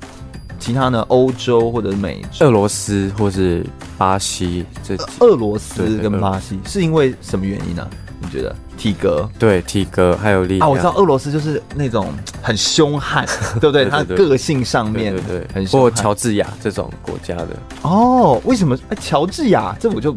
[0.59, 1.03] 其他呢？
[1.07, 3.65] 欧洲或者是美洲、俄罗斯或是
[3.97, 5.03] 巴西这几？
[5.19, 7.87] 俄罗斯跟巴西是因为什么原因呢？
[8.21, 9.27] 你觉得体格？
[9.39, 10.67] 对，体格还有力量。
[10.67, 13.25] 啊，我知道俄罗斯就是那种很凶悍，
[13.61, 13.85] 对不对？
[13.85, 15.89] 他个性上面对对很凶悍。
[15.89, 17.47] 或乔治亚这种国家的
[17.83, 18.41] 哦？
[18.43, 18.77] 为什么？
[18.89, 20.15] 哎，乔治亚这我就。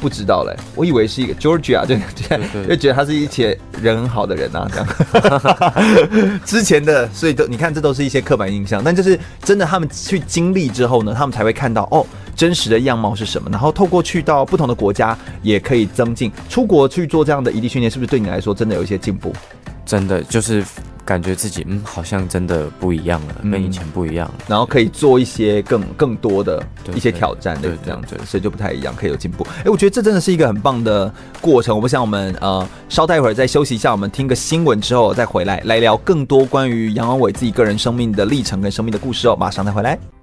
[0.00, 1.96] 不知道嘞，我以为是一个 Georgia，就
[2.66, 6.40] 就觉得他是一些人很好的人啊，这样。
[6.44, 8.82] 之前的，所以都你看，这都是一些刻板印象。
[8.84, 12.06] 但就是真的，他们去经历之后呢，他们才会看到哦，
[12.36, 13.48] 真实的样貌是什么。
[13.50, 16.30] 然后透过去到不同的国家，也可以增进。
[16.48, 19.32] 出国去做这样的移地训练，是不是对你来说真的有一些进步？
[19.84, 20.64] 真的就是。
[21.08, 26.62] 感觉自己嗯，好像真的不一样了，跟以前不一样了，然后可以做一些更更多的
[26.94, 29.42] 一些挑战，对，这样子，所以就不太一样，可以有进步。
[29.64, 31.74] 哎，我觉得这真的是一个很棒的过程。
[31.74, 39.34] 我不想我们呃，稍待一会儿再休息一下，我们听个新闻之后再回来，来聊更多关于杨勇纬自己个人生命的历程跟生命的故事哦。
[39.34, 40.17] 马上再回来。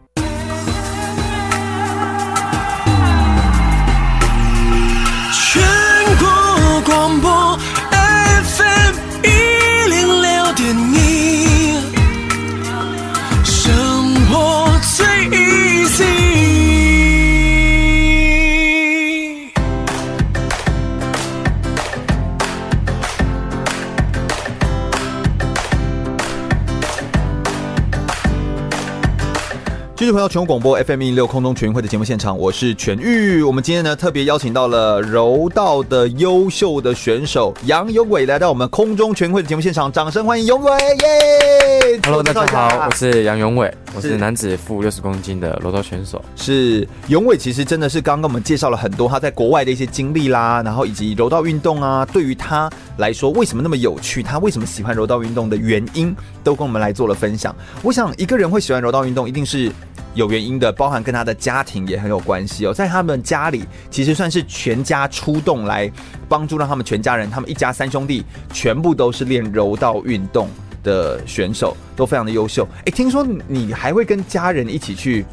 [30.05, 33.41] 继续回到全国广播 FM 一零六空中全运会的节目现场，我是全玉。
[33.41, 46.23] 我们今天呢特别邀请到了柔道的优秀的选手杨永伟来到我们空中全运会的节目现场，掌声欢迎永伟耶！Hello，大家好，我是杨永伟，我是男子负六十公斤的柔道选手。
[46.35, 57.53] 是永伟，其实真的是刚刚我们介绍了很多他在国外的一些经历啦，然后以及柔道运动啊，对于他来说为什么那么有趣，他为什么喜欢柔道运动的原因，都跟我们来做了分享。
[57.83, 59.69] 我想一个人会喜欢柔道运动，一定是。
[60.13, 62.73] 有原因的，包含跟他的家庭也很有关系哦。
[62.73, 65.91] 在他们家里，其实算是全家出动来
[66.29, 70.47] 帮助，让他们全家人，他们一家三兄弟全部都是练柔道运动
[70.85, 72.65] 的选手，都非常的优秀。
[72.85, 75.25] 诶，听说你还会跟家人一起去。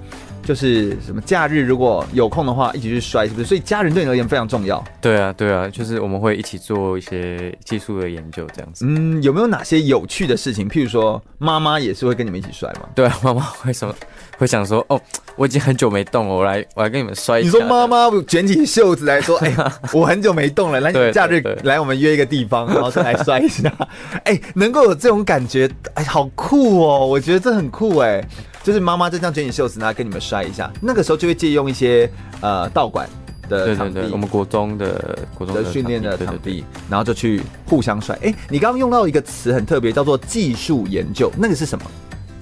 [0.43, 3.47] 就是什么假日如果有空的话，一起去摔，是不是？
[3.47, 4.83] 所以家人对你而言非常重要。
[5.01, 8.85] 对啊，对啊，就是我们会一起做一些技术的研究，这样子。
[8.89, 10.69] 嗯，有没有哪些有趣的事情？
[10.69, 12.89] 譬如说，妈妈也是会跟你们一起摔吗？
[12.95, 13.95] 对啊， 妈妈会什么？
[14.39, 15.01] 会想说，哦，
[15.37, 17.47] 我已经很久没动了，我来，我来跟你们摔一下。
[17.47, 23.73] 你说妈妈卷起袖子来说， 哎呀，我很久没动了，来假日来我们约一个地方，然后再来摔一下。
[24.25, 27.07] 哎，能够有这种感觉，哎，好酷哦！
[27.07, 28.29] 我觉得这很酷哎、欸。
[28.63, 30.71] 就是妈妈就这样卷起袖子，然后跟你们摔一下。
[30.81, 32.09] 那个时候就会借用一些
[32.41, 33.09] 呃道馆
[33.49, 38.17] 的场地，对对对，我们国中的国中的训练的场地，场地，然后就去互相摔。
[38.23, 41.85] 哎，你刚刚用到一个词很特别，叫做技术研究，那个是什么？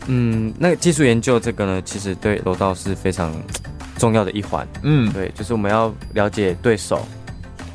[0.07, 3.33] 嗯，那个技术研究这个呢，其实对柔道是非常
[3.97, 4.67] 重要的一环。
[4.83, 7.07] 嗯，对，就是我们要了解对手，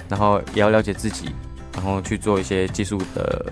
[0.08, 1.30] 然后也要了解自己，
[1.74, 3.46] 然后去做一些技术的。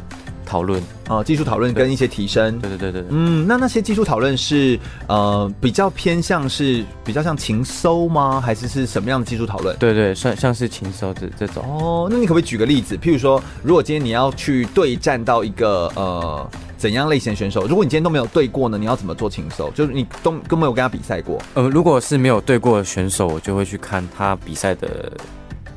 [0.46, 8.40] 讨论啊，技术讨论跟一些提升，对对对对，嗯，那那些技术讨论是呃比较偏向是比较像情搜吗？
[8.40, 9.76] 还是是什么样的技术讨论？
[9.78, 12.08] 对对，算像是情搜这这种哦。
[12.12, 12.96] 那你可不可以举个例子？
[12.98, 19.70] 譬如说，如果今天你要去对战到一个呃怎样类型的选手，如果你今天都没有对过呢，你要怎么做情搜？
[19.72, 21.42] 就是你都都没有跟他比赛过。
[21.54, 25.12] 呃，如果是没有对过的选手，我就会去看他比赛的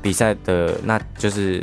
[0.02, 1.62] 比赛的，那就是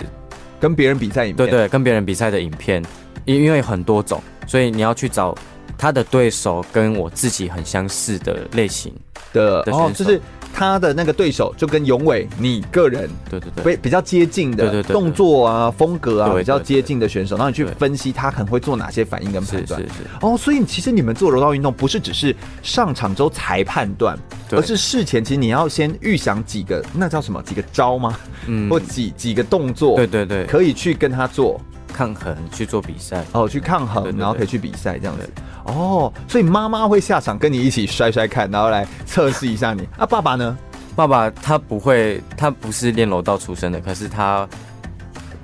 [0.63, 2.82] 跟别人比赛影片，对对，跟别人比赛的影片。
[3.26, 5.36] 因因为很多种，所以你要去找
[5.78, 8.93] 他的对手跟我自己很相似的类型
[9.34, 10.21] 的，的哦，就是
[10.53, 19.81] 他的那个对手就跟永伟你个人对对对，比较接近的动作啊风格啊比较接近的选手，然后你去分析他可能会做哪些反应跟判断。
[19.81, 19.99] 是是是。
[20.21, 24.17] 哦，所以其实你们做柔道运动不是只是上场之后才判断，
[24.51, 28.15] 而是事前其实你要先预想几个那叫什么几个招吗？
[28.45, 29.95] 嗯，或几几个动作？
[29.95, 31.59] 对对对，可以去跟他做。
[31.93, 35.29] 抗衡去做比赛哦，去抗衡，然后可以去比赛这样子
[35.65, 36.12] 哦。
[36.27, 39.88] 所以妈妈会下场跟你一起摔摔看，然后来测试一下你。
[39.97, 40.58] 啊，爸爸呢？
[40.95, 44.47] 爸爸他不会，他不是练柔道出身的，可是他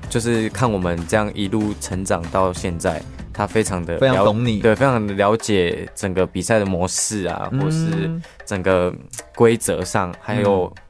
[0.09, 3.01] 就是看我们这样一路成长到现在，
[3.33, 8.11] 他非常的非常懂你，对，非常的了解整个比赛的模式啊，嗯、或是
[8.45, 8.93] 整个
[9.35, 10.83] 规则上还有、嗯。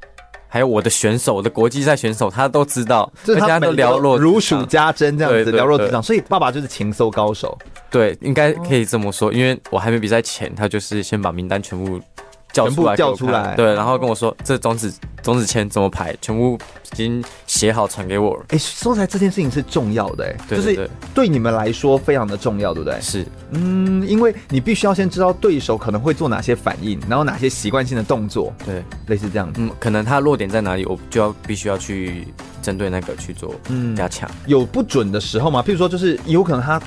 [0.52, 6.02] 还有我的选手，我的国际赛选手，他都知道，大家都了若如数家珍这样子，了若指掌。
[6.02, 7.56] 所以爸爸就是情搜高手，
[7.92, 9.32] 对，应该可以这么说。
[9.32, 12.02] 因为我还没比赛前，他就是先把名单全部
[12.60, 16.58] 叫出来，叫出来，对，然后跟我说这种子种子签怎么排，全部
[16.92, 18.46] 已经写好传给我了。
[18.50, 23.00] 哎，说起来这件事情是重要的，哎，就是对你们来说非常的重要，对不对？
[23.02, 29.62] 是，嗯，因为你必须要先知道对手可能会做哪些反应，然后哪些习惯性的动作，对，类似这样子。
[29.62, 32.28] 嗯，可能他弱点在哪里，我就要必须要去
[32.62, 33.54] 针对那个去做
[33.96, 34.30] 加强。
[34.46, 35.64] 有不准的时候吗？
[35.66, 36.82] 譬如说，就是有可能他。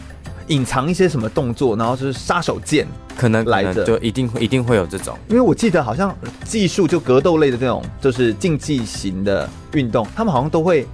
[0.52, 2.84] 隐藏一些什么动作，然后就是杀手锏，
[3.16, 3.84] 可能来的。
[3.84, 10.86] 就一定会一定会有这种，因为我记得好像技术就格斗类的这种，就是竞技型的运动，他们好像都会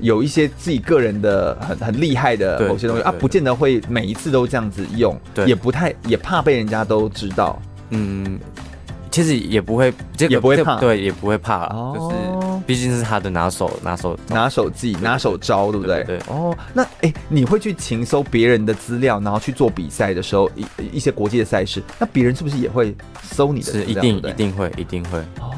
[0.00, 8.38] 有一些自己个人的很很厉害的某些东西啊，不见得会每一次都这样子用，对，也不太也怕被人家都知道，嗯。
[9.14, 9.94] 其实也不会，
[10.28, 16.02] 也不会怕，对，也不会怕，哦、就是毕竟是他的拿手拿手拿手技拿手招，对不对？
[16.02, 16.18] 对。
[16.26, 23.86] 哦，那哎、欸，你会去勤搜别人的资料，然后去做比赛的时候，一一些国际的赛事，那别人是不是也会搜你的资料？
[23.86, 25.20] 是，一定一定会，一定会。
[25.38, 25.54] 哦。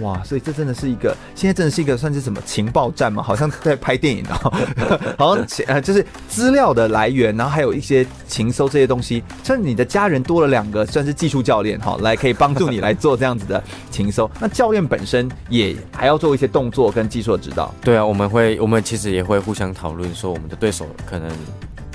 [0.00, 3.22] 哇，所以这真的是一个，现在真的是一个算是什么情报站嘛？
[3.22, 4.52] 好像在拍电影哦，
[5.16, 9.22] 好像呃就是资料的来源，然后还有一些情搜这些东西。
[9.42, 14.30] 像你的家人多了两个，算是技术教练哈，来可以帮助你来做这样子的情搜。
[14.40, 17.74] 那教练本身也还要做一些动作跟技术的指导。
[17.80, 21.30] 对啊，我们会，我们其实也会互相讨论说，我们的对手可能。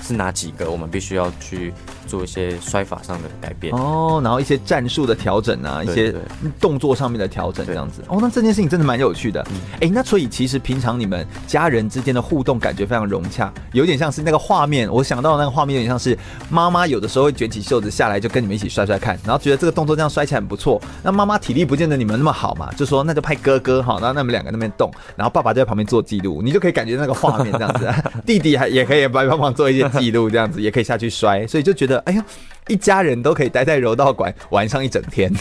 [0.01, 0.69] 是哪几个？
[0.69, 1.73] 我们必须要去
[2.07, 6.13] 做一些摔法上的改变哦，然后一些战术的调整啊，一些
[6.59, 8.17] 动作上面的调整，这样子哦。
[8.21, 9.41] 那这件事情真的蛮有趣的。
[9.79, 14.91] 哎、嗯，那所以其实平常你们家人之间的互动感觉非常融洽，有点像是那个画面。
[14.91, 16.17] 我想到的那个画面有点像是
[16.49, 20.81] 妈妈有的时候会卷起袖子下来，就跟你们一起摔摔看，然后觉得这个动作这样摔起来很不错。
[21.03, 27.87] 那妈妈体力不见得你们那么好嘛，就说那就派哥哥哈，然后那么两个那边动，然后爸爸就在旁边做记录，你就可以感觉那个画面这样子。
[28.25, 29.90] 弟弟还也可以帮帮忙做一些。
[29.99, 32.25] 记录这样子也可以下去摔，所以就觉得哎呀，
[32.71, 35.31] 一家人都可以待在柔道馆玩上一整天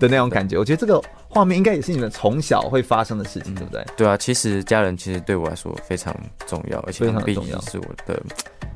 [0.00, 0.58] 的那种感觉。
[0.58, 3.84] 我觉得这个画面应该也是你们从小会发生的事情，对不对？
[3.96, 6.12] 对啊，其实家人其实对我来说非常
[6.46, 8.20] 重要，而且非常重要，是我的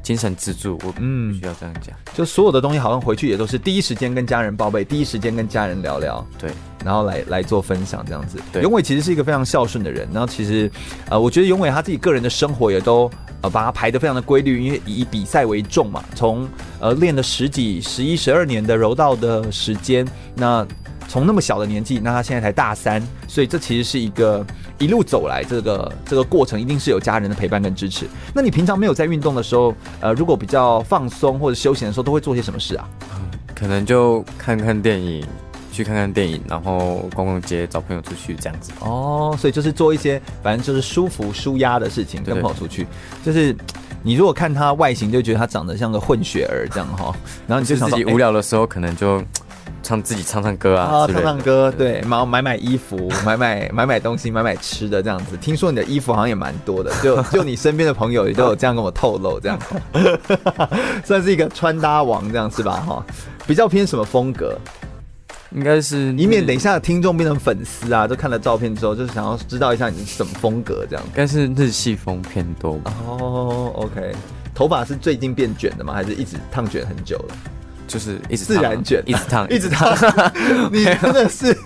[0.04, 0.78] 精神支柱。
[0.84, 6.50] 我嗯，需要这样讲，就所有的东西好像回去也都是第一时间跟家人报备，第一时间跟家人聊聊，对，
[6.84, 8.38] 然后来来做分享这样子。
[8.52, 10.70] 对，永伟其实是一个非常孝顺的人，然后其实
[11.10, 13.10] 呃，我觉得永伟他自己个人的生活也都。
[13.42, 16.02] 呃，把它排得非常的规律，因为以比赛为重嘛。
[16.14, 16.48] 从
[16.80, 20.66] 呃练了十几、十一、十二年的柔道的时间，那
[21.08, 24.44] 从那么小的年纪，那他现在才大三，所以这其实是一个
[24.78, 28.06] 一路走来这个这个过程，一定是有家人的陪伴跟支持。
[28.34, 32.88] 那你平常没有在运动的时候，呃，如果比较放松或者休闲的时候，都会做些什么事啊？
[33.54, 35.24] 可能就看看电影。
[35.72, 38.72] 去看看电影，然后逛逛街，找朋友出去这样子。
[38.80, 42.86] 哦，所以就是做一些反正就是舒服舒压的事情，跟朋友出去。
[43.22, 43.54] 就是
[44.06, 47.12] 你如果看他外形，就觉得他长得像个混血儿这样哈。
[47.48, 49.20] 然后你就想自己无聊的时候，可能就
[49.82, 55.36] 唱自己唱唱歌啊，啊唱唱歌，对，然后买买衣服， 买买买买东西，买买吃的这样子。
[55.38, 59.58] 听说你的衣服好像也蛮多的，就就你身边的朋友也都有这样跟我透露，这样
[61.04, 62.74] 算是一个穿搭王这样是吧？
[62.86, 63.04] 哈，
[63.44, 64.56] 比较偏什么风格？
[65.56, 71.02] 应该是，以免等一下听众变成粉丝啊，就看了照片之后，就是想要知道一下你是什么风格这样。
[71.06, 72.92] 应该是日系风偏多吧？
[73.08, 74.12] 哦，OK。
[74.54, 75.94] 头发是最近变卷的吗？
[75.94, 77.34] 还是一直烫卷很久了？
[77.88, 79.96] 就是一直自然卷，一直烫， 一直烫。
[80.70, 81.56] 你真的是，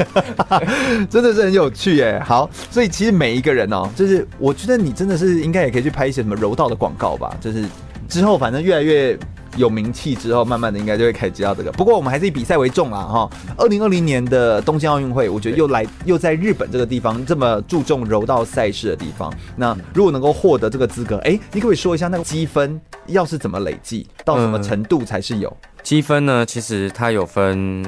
[1.10, 2.22] 真的是很有趣耶。
[2.24, 7.36] 好，所以其实每一个人哦，就是我觉得你真的是应该也可以去拍一些什么柔道的广告吧。
[7.40, 7.64] 就是
[8.08, 9.18] 之后反正越来越。
[9.56, 11.72] 有名气之后，慢慢的应该就会开始知道这个。
[11.72, 13.30] 不过我们还是以比赛为重啦，哈。
[13.56, 19.32] 二零二零年的东京奥运会，我觉得又来又在日本这个地方这么注重柔道赛事的地方。
[19.56, 26.46] 那如果能够获得这个资格，哎、欸，你可不可以说一下那个积分要是怎么累计，到什么程度才是有积分呢？
[26.46, 27.84] 其实它有分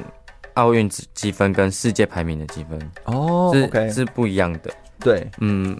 [0.55, 4.71] 奥运积分跟世界排名的积分哦，是 okay 是不一样的。
[4.99, 5.77] 对，嗯。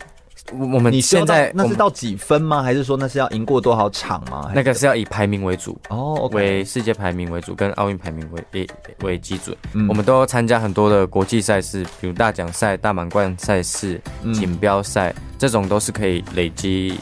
[0.53, 2.63] 我们现在那是到几分吗？
[2.63, 4.51] 还是说那是要赢过多少场吗？
[4.55, 8.67] 那个是要以排名为主哦为世界排名为主，跟奥运排名为
[9.03, 9.57] 为基准。
[9.73, 14.01] 嗯、我们都要参加很多的国际赛事，比如大奖赛、大满贯赛事、
[14.35, 16.99] 锦标赛，这种都是可以累积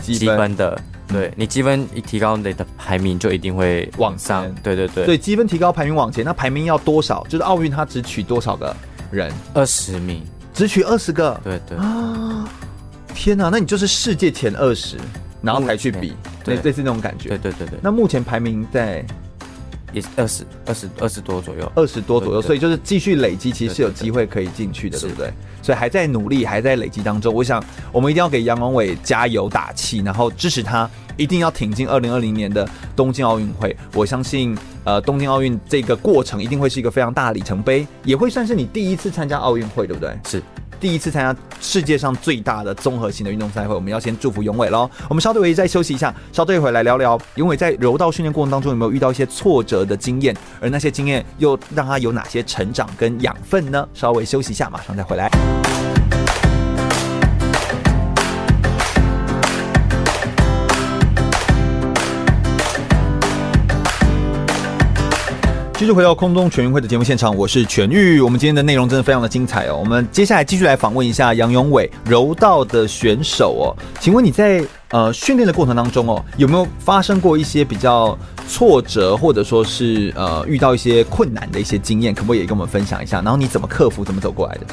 [0.00, 0.80] 积分的。
[1.08, 4.50] 对你积分一提高，你的排名就一定会往上。
[4.62, 6.24] 对对对，对积分提高，排名往前。
[6.24, 7.22] 那排名要多少？
[7.28, 8.74] 就是奥运它只取多少个
[9.10, 9.30] 人？
[9.52, 11.40] 二十名，只取二十个。
[11.42, 12.48] 对对啊。
[13.14, 14.96] 天呐，那你就是世界前二十，
[15.42, 17.28] 然后才去比，对，类似那种感觉。
[17.28, 17.78] 对对对对。
[17.82, 19.04] 那目前排名在
[19.92, 25.30] 也是二十二十二十多左右，二十多左右，所以就是继续累积，其实是有机会可以进去的，对不对？
[25.60, 27.32] 所以还在努力，还在累积当中。
[27.32, 33.76] 我想，我们一定要给杨勇纬加油打气，然后支持他，一定要挺进二零二零年的东京奥运会。
[33.94, 40.18] 我相信，呃，东京奥运这个过程一定会是一个非常大的里程碑，也会算是你第一次参加奥运会，对不对？
[40.26, 40.42] 是。
[40.80, 44.90] 第一次参加世界上最大的综合型的运动赛会，我们要先祝福永伟喽。
[45.08, 53.88] 我们稍等一会再休息一下，稍等一会来聊聊永伟在柔道训练过程当中有没有遇到一些挫折的经验，而那些经验又让他有哪些成长跟养分呢？
[53.94, 55.30] 稍微休息一下，马上再回来。
[65.82, 68.20] 继续回到空中全运会的节目现场，我是全玉。
[68.20, 69.76] 我们今天的内容真的非常的精彩哦。
[69.76, 73.74] 我们接下来继续来访问一下杨永伟，柔道的选手哦。
[73.98, 78.16] 请问你在呃训练的过程当中哦，有没有发生过一些比较
[78.46, 82.14] 挫折，或者说是呃遇到一些困难的一些经验？
[82.14, 83.20] 可不可以也跟我们分享一下？
[83.20, 84.66] 然后你怎么克服，怎么走过来的？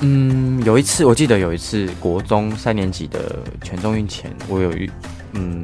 [0.00, 4.90] 嗯，有一次我记得有一次国中三年级的全中运前，我有遇
[5.34, 5.62] 嗯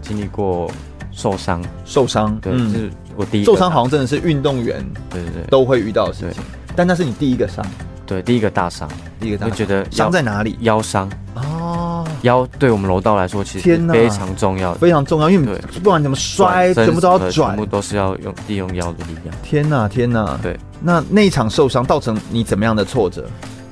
[0.00, 0.70] 经历过
[1.12, 2.90] 受伤，受伤，对，嗯、是。
[3.16, 6.42] 我第一受伤好像真的是运动员对对对都会遇到的事情，
[6.74, 7.64] 但那是你第一个伤，
[8.06, 8.88] 对，第一个大伤，
[9.20, 9.56] 第一个大伤。
[9.56, 10.56] 觉得伤在哪里？
[10.60, 19.34] 腰伤哦，腰对我们柔道来说其实非常重要，非常重要，因为不管怎么摔，全部都要转，全部都是要用利用腰的力量。
[19.42, 20.38] 天哪，天哪！
[20.42, 23.26] 对，那那一场受伤造成你怎么样的挫折？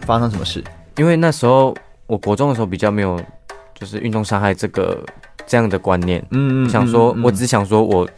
[0.07, 0.63] 发生什么事？
[0.97, 1.75] 因为那时候
[2.07, 3.21] 我国中的时候比较没有
[3.75, 4.99] 就是运动伤害这个
[5.47, 8.09] 这样的观念，嗯，想说我只想说我。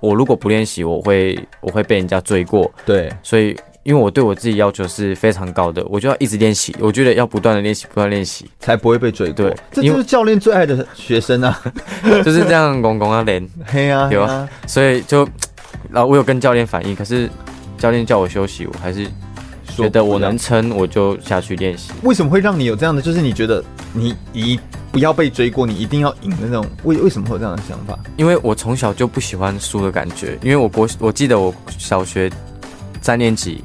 [0.00, 2.70] 我如果不练习，我会我会被人家追过。
[2.84, 6.74] 对，所以因为我对我自己要求是非常高的，我就要一直练习。
[6.80, 9.48] 我觉得要不断的练习，不断练习，才不会被追过。
[9.48, 11.62] 对，这就是教练最爱的学生啊，
[12.24, 14.48] 就是这样拱拱啊练， 嘿啊，有啊？
[14.66, 15.26] 所以就，
[15.90, 17.30] 然后我有跟教练反映，可是
[17.78, 19.06] 教练叫我休息，我还是
[19.76, 21.92] 觉得我能撑，我就下去练习。
[22.02, 23.02] 为什么会让你有这样的？
[23.02, 23.62] 就是你觉得
[23.92, 24.58] 你一。
[24.92, 26.66] 不要被追过，你一定要赢的那种。
[26.84, 27.98] 为为什么会有这样的想法？
[28.16, 30.38] 因为我从小就不喜欢输的感觉。
[30.40, 32.32] 因为我国我记得我小学
[33.02, 33.62] 三年级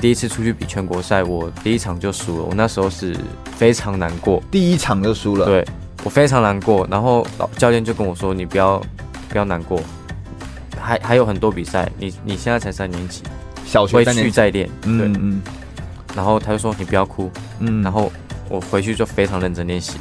[0.00, 2.44] 第一次出去比全国赛，我第一场就输了。
[2.44, 3.16] 我那时候是
[3.56, 5.46] 非常难过，第一场就输了。
[5.46, 5.64] 对，
[6.02, 6.84] 我非常难过。
[6.90, 8.82] 然后老教练就跟我说：“你不要
[9.28, 9.80] 不要难过，
[10.76, 11.88] 还还有很多比赛。
[11.98, 13.22] 你你现在才三年级，
[13.64, 15.14] 小学回去再练。”对嗯。
[15.18, 15.42] 嗯
[16.14, 17.82] 然后他就说：“你不要哭。”嗯。
[17.82, 18.10] 然后
[18.48, 19.98] 我回去就非常认真练习。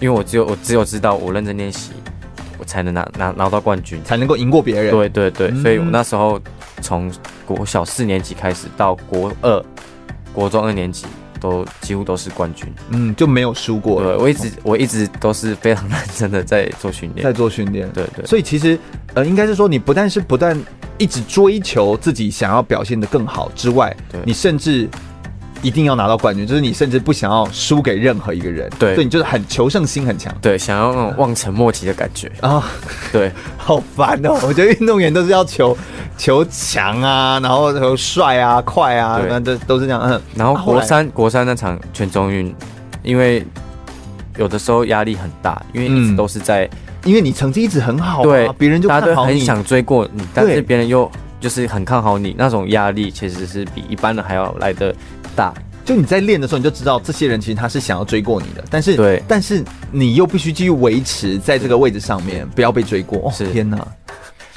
[0.00, 1.90] 因为我只有我只有知道我认真练习，
[2.56, 4.92] 我才能拿拿拿到冠军，才能够赢过别人。
[4.92, 6.40] 对对对，嗯、所以我那时候
[6.80, 7.10] 从
[7.44, 9.64] 国小四年级开始到国二、
[10.32, 11.04] 国中二年级，
[11.38, 12.66] 都几乎都是冠军。
[12.90, 14.02] 嗯，就没有输过。
[14.02, 17.88] 对，我一直我一直都是非常认真的在做训练，在做训练。
[17.92, 18.26] 对对。
[18.26, 18.78] 所以其实
[19.14, 20.58] 呃，应该是说你不但是不但
[20.98, 24.88] 一直追求自己想要表现的更好之外，对你甚至。
[25.62, 32.30] 一定要拿到冠军，就是你甚至不想要输给任何一个人，对，所以你就是很求胜心很强，对，想要那种望尘莫及的感觉。
[32.40, 32.64] 啊，
[33.12, 34.38] 对，好烦哦！
[34.42, 35.76] 我觉得运动员都是要求
[36.16, 40.00] 求强啊，然后帅啊、快啊，那这都是这样。
[40.02, 42.54] 嗯，然后国三、啊、国三那场全中运，
[43.02, 43.44] 因为
[44.36, 54.94] 有的时候压力很大，因为一直都是在，嗯、因为你成绩一直很好、啊，对，别人就很想追过你，但是别人又就是很看好你，那种压力其实是比一般人还要来得
[55.38, 55.54] 大。
[55.84, 63.30] 就你在练的时候，你就知道这些人其实他是想要追过你的，但是对，但是你又必须继续维持在这个位置上面，不要被追过。
[63.30, 63.86] 哦，天哪！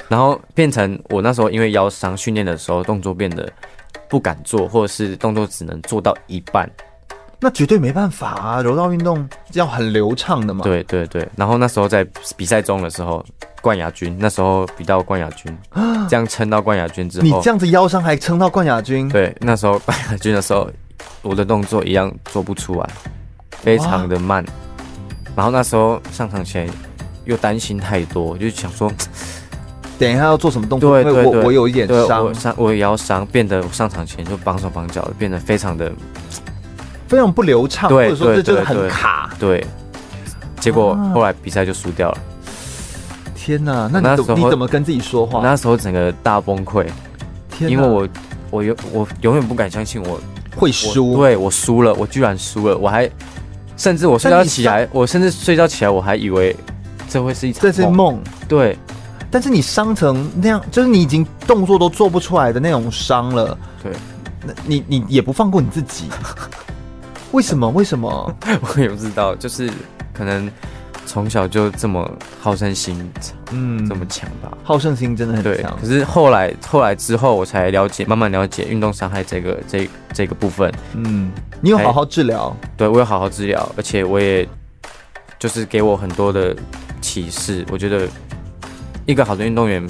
[0.08, 3.50] 然后变成我那时候因为腰伤，训练的时候动作变得
[4.10, 6.68] 不敢做，或者是动作只能做到一半，
[7.40, 8.60] 那绝对没办法啊！
[8.60, 10.64] 柔道运动要很流畅的嘛。
[10.64, 11.26] 对对对。
[11.34, 12.06] 然后那时候在
[12.36, 13.24] 比赛中的时候，
[13.62, 15.56] 冠亚军，那时候比到冠亚军，
[16.10, 19.08] 这样撑到冠亚军之后，你这样子腰伤还撑到冠亚军？
[19.08, 20.68] 对，那时候冠亚军的时候，
[21.22, 22.86] 我的动作一样做不出来，
[23.62, 24.44] 非常的慢。
[25.34, 26.68] 然后那时候上场前
[27.24, 28.92] 又担心太多，就想说。
[29.98, 31.00] 等一下要做什么动作？
[31.00, 35.92] 对对对，我我有一点伤，我伤我也要伤，变得上场前就绑手绑脚的，变得非常的
[37.06, 39.30] 非常不流畅，或者说这就是很卡。
[39.38, 39.64] 对，
[40.58, 42.18] 结果后来比赛就输掉了。
[43.44, 43.88] 天哪！
[43.92, 45.40] 那你那时候你怎么跟自己说话？
[45.42, 46.86] 那时候整个大崩溃，
[47.58, 48.08] 因为我
[48.52, 50.20] 我永我永远不敢相信我
[50.54, 53.10] 会输，对我输了，我居然输了，我还
[53.76, 56.54] 甚至我睡觉起来，我甚至睡觉起来我还以为
[57.08, 58.78] 这会是一场这是梦，对。
[59.28, 63.58] 但是你伤成那样，就是你已经动作都做不出来的那种伤了。
[63.82, 63.90] 对，
[64.46, 66.04] 那你你也不放过你自己，
[67.32, 67.68] 为什么？
[67.70, 68.36] 为什么？
[68.46, 69.68] 我也不知道，就是
[70.12, 70.48] 可能
[71.06, 73.12] 从小就这么好胜心，
[73.50, 74.56] 嗯，这么强吧。
[74.62, 75.76] 好胜心真的很强。
[75.80, 80.72] 可是后来后来之后，我才了解，慢慢了解运动伤害这个这这个部分。
[80.94, 81.30] 嗯，
[81.60, 82.56] 你有好好治疗？
[82.76, 84.48] 对，我有好好治疗，而且我也
[85.38, 86.56] 就是给我很多的
[87.00, 87.64] 启示。
[87.70, 88.08] 我觉得。
[89.04, 89.84] 一个好的运动员，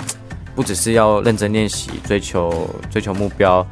[0.55, 3.65] 不只是要认真练习、追求追求目标，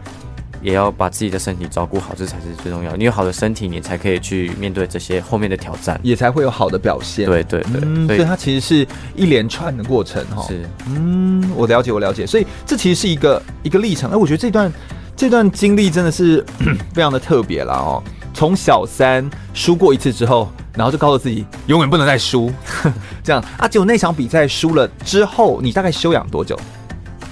[0.63, 2.95] 也要把自己的身体照顾好，这才是最重要。
[2.97, 7.27] 你有好的身体，你才可以去面对这些后面的挑战，也才会有好的表现。
[7.27, 10.43] 对对对，嗯、所以它其实是一连串的过程哈。
[10.47, 12.27] 是，嗯，我了解，我了解。
[12.27, 14.11] 所以这其实是一个一个历程。
[14.11, 14.73] 哎，我觉得这段
[15.17, 16.45] 这段经历真的是
[16.93, 18.03] 非常的特别了哦。
[18.33, 20.49] 从小三输过一次之后。
[20.73, 22.51] 然后就告诉自己永远不能再输，
[23.25, 23.67] 这样啊。
[23.67, 26.57] 结果那场比赛输了之后，你大概休养多久？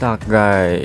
[0.01, 0.83] 大概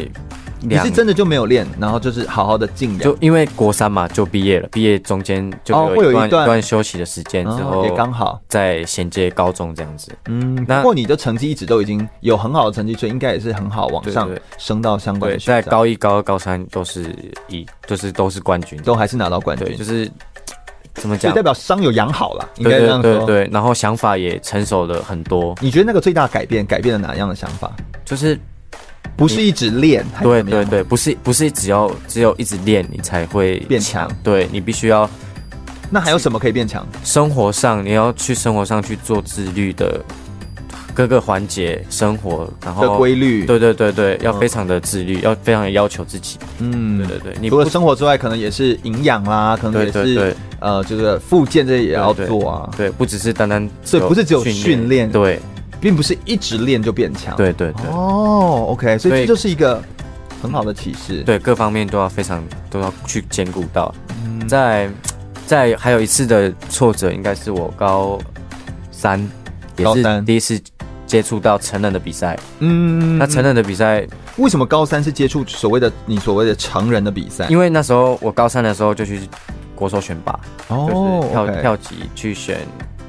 [0.64, 3.00] 你是真的就没有练，然后就是好好的静养。
[3.00, 10.12] 就因为国三嘛，就毕业了，毕业中间就有会有一段段休息的时间，之后也刚好在衔接高中这样子。
[10.28, 15.38] 嗯，不过你的成绩一直都已经有很好的成绩，所以应该也是很好往上升到相关的。
[15.38, 17.14] 在高一、高二、高三都是
[17.48, 20.10] 一就是都是冠军，都还是拿到冠军，对，就是。
[20.96, 21.34] 怎么讲？
[21.34, 23.02] 代表伤有养好了，应该这样说。
[23.02, 25.56] 对对对，然后想法也成熟了很多。
[25.60, 27.72] 你觉得那个最大改变，改变了哪样的想法？
[28.06, 28.40] 就是
[29.16, 34.10] 不是一直练，对对对，不是不是只要只有一直练你才会变强。
[34.24, 35.10] 对，你必须要。
[35.90, 36.88] 那还有什么可以变强？
[37.04, 40.00] 生活上你要去生活上去做自律的。
[40.96, 46.38] 各个环节生活，然后规律，对对对对，要非常的自律，嗯、要非常的要求自己。
[46.60, 47.38] 嗯，对对对。
[47.42, 52.70] 你除了生活之外，可能也是营养啦，可能也是呃，就是复健这些也要做啊。
[52.78, 55.40] 对，对，对，不只是单单，所以不是只有训练，对，
[55.84, 57.36] 并不是一直练就变强。
[57.36, 57.86] 对对对。
[57.92, 59.84] 哦，OK，所以这就是一个
[60.42, 61.22] 很好的启示。
[61.24, 63.94] 对，各方面都要非常都要去兼顾到。
[64.24, 64.90] 嗯，在
[65.46, 68.18] 在还有一次的挫折，应该是我高
[68.92, 69.20] 三，
[69.76, 70.60] 也是第一次。
[71.06, 74.04] 接触到成人的比赛，嗯，那成人的比赛
[74.38, 77.46] 为什么高三是接触所谓的你所谓的成人的比赛？
[77.50, 79.20] 因为那时候我高三的时候就去
[79.76, 82.58] 国手选拔，哦，就是跳跳级去选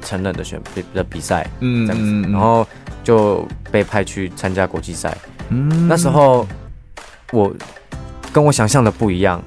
[0.05, 2.66] 成人的选比的比赛，嗯，这样子，然后
[3.02, 5.16] 就被派去参加国际赛。
[5.48, 6.46] 嗯，那时候
[7.32, 7.52] 我
[8.32, 9.42] 跟我想象的不一样，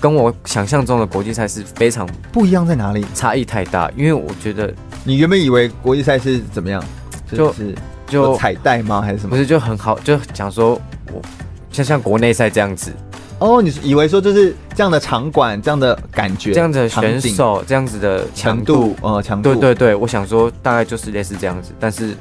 [0.00, 3.06] 跟我想象中的国际赛是非常不一样，在哪里？
[3.14, 4.74] 差异太大，因为我觉得
[5.04, 6.82] 你原本以为国际赛是怎么样？
[7.30, 7.74] 就是
[8.06, 9.00] 就彩带吗？
[9.00, 9.30] 还是什么？
[9.30, 10.80] 不是，就很好，就讲说
[11.12, 11.22] 我
[11.70, 12.92] 像像国内赛这样子。
[13.38, 19.52] 哦，你是以为说就是这样的场馆，这样的感觉，这样子的选手，这样子的强度，呃，强度。
[19.54, 22.16] 对对对，我想说大概就是类似这样子，但是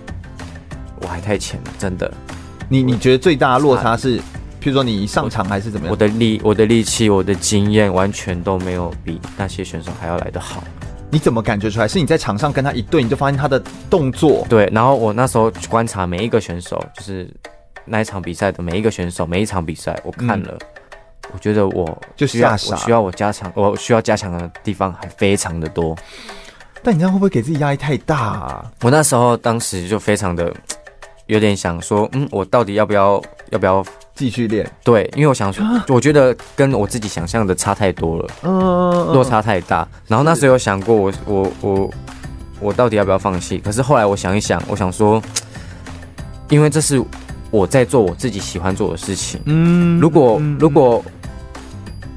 [1.01, 2.11] 我还太浅了，真的。
[2.69, 5.91] 你你觉得最大的落差是，譬如说你一上场还是怎么样？
[5.91, 10.63] 我的力，我的力气，我的经验，完全都没有比那些选手还要来得好。
[11.09, 11.87] 你怎么感觉出来？
[11.87, 13.59] 是你在场上跟他一对，你就发现他的
[13.89, 14.45] 动作。
[14.49, 17.33] 对，然后我那时候观察每一个选手，就是
[17.85, 20.67] 那一场比赛的每一个选手，每一场比赛我看了，嗯、
[21.33, 25.95] 我觉得我就需要我需要我加强，我需要加强的地方还非常的多。
[26.83, 28.71] 但你这样会不会给自己压力太大啊？
[28.81, 30.53] 我那时候当时就非常的
[31.27, 33.83] 有点想说，嗯，我到底要不要要不要
[34.15, 34.65] 继续练？
[34.83, 38.51] 对，因为我想说，我觉得跟我自己想象的差太多了，嗯，
[39.11, 39.85] 落差太大。
[40.07, 41.93] 然后那时候有想过我，我我我
[42.61, 43.57] 我到底要不要放弃？
[43.57, 45.21] 可是后来我想一想，我想说，
[46.49, 47.03] 因为这是
[47.51, 51.03] 我在做我自己喜欢做的事情，嗯，如果如果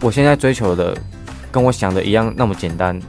[0.01, 0.97] 我现在追求的
[1.51, 3.01] 跟我想的一样那么简单。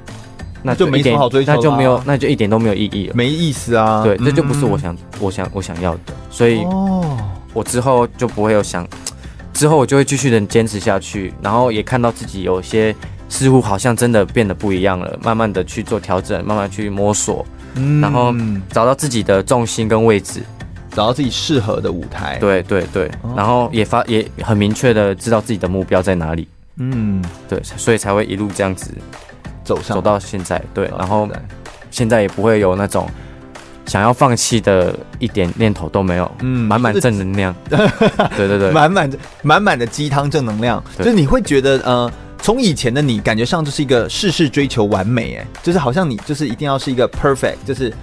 [0.64, 4.04] 那就没什么好追求，那就没有，那就一点都没有意义了，没意思啊。
[4.04, 6.14] 对，这就不是我想，我想，我想要的。
[6.30, 6.64] 所以，
[7.52, 8.88] 我之后就不会有想，
[9.54, 11.34] 之后我就会继续的坚持下去。
[11.42, 12.96] 然后也看到自己有些
[13.28, 17.44] 似乎好像真的变得不一样了，慢慢的去做调整，慢慢去摸索，
[18.00, 18.32] 然后
[18.70, 20.44] 找到自己的重心跟位置，
[20.92, 22.38] 找到自己适合的舞台。
[22.38, 26.48] 对对对，然后也发也很明确的知道自己的目标在哪里。
[26.82, 28.92] 嗯，对，所以才会一路这样子。
[29.64, 29.96] 走上。
[29.96, 31.30] 走到现在，对，然后
[31.92, 32.22] 现在。
[32.22, 33.08] 也不会有那种
[33.86, 42.12] 想要放弃的一点念头都没有，嗯，满满正能量， 对对对，满满的满满的鸡汤正能量，就是你会觉得，呃，
[42.42, 47.94] 从以前的你感觉上就是一个事事追求完美，哎，就是好像你就是一定要是一个 perfect，就是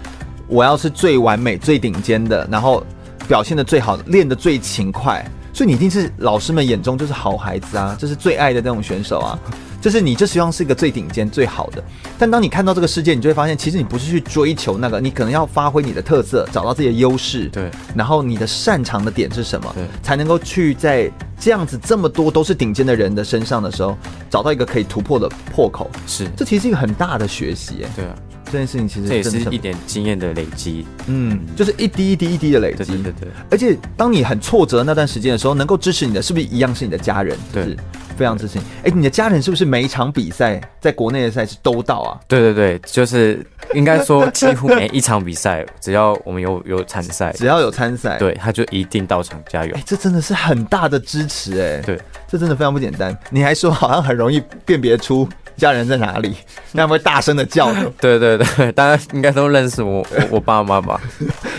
[0.47, 2.85] 我要是最完美、最顶尖的，然后
[3.27, 5.25] 表现的最好，练的最勤快，
[5.59, 9.37] 所以你一定是老师们眼中就是好孩子啊，就是最爱的那种选手啊。
[9.83, 11.83] 就是你，就希望是一个最顶尖、最好的。
[12.17, 17.49] 但当你看到这个世界，你就会发现，其实你不是去追求那个，你可能要发挥你的特色，找到自己的优势。
[17.49, 17.69] 对。
[17.93, 19.73] 然后你的擅长的点是什么？
[19.75, 19.85] 对。
[20.01, 23.97] 才能够去在这样子这么多都是顶尖的人的身上的时候，
[24.31, 25.91] 找到一个可以突破的破口。
[26.07, 26.29] 是。
[26.37, 27.85] 这其实是一个很大的学习。
[27.97, 28.15] 对啊。
[28.51, 30.87] 这件事情其实这也是一点经验的累积。
[31.07, 31.41] 嗯。
[31.57, 32.85] 就是一滴一滴一滴的累积。
[32.85, 33.29] 对对对。
[33.51, 37.37] 而且当你很挫折那段时间的时候，能够支持你的是不是一样是你的家人？
[37.53, 37.77] 对。
[38.17, 38.61] 非常自信。
[38.83, 42.19] 哎，你的家人是不是每一场比赛在国内的赛事都到啊？
[42.27, 49.73] 对对对，就是应该说几乎每一场比赛，只要我们有有参赛，只要有参赛，对，他就一定到场加油。
[49.77, 51.81] 哎，这真的是很大的支持哎。
[51.83, 51.97] 对，
[52.27, 53.17] 这真的非常不简单。
[53.31, 55.29] 你还说好像很容易辨别出
[55.59, 56.35] 家人在哪里，
[56.73, 57.71] 那会大声的叫。
[58.01, 60.07] 对对对，大家应该都认识我我
[60.39, 60.99] 我爸妈吧？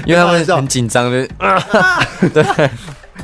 [0.05, 1.61] 因为他们很紧张，就是啊，
[2.33, 2.43] 对。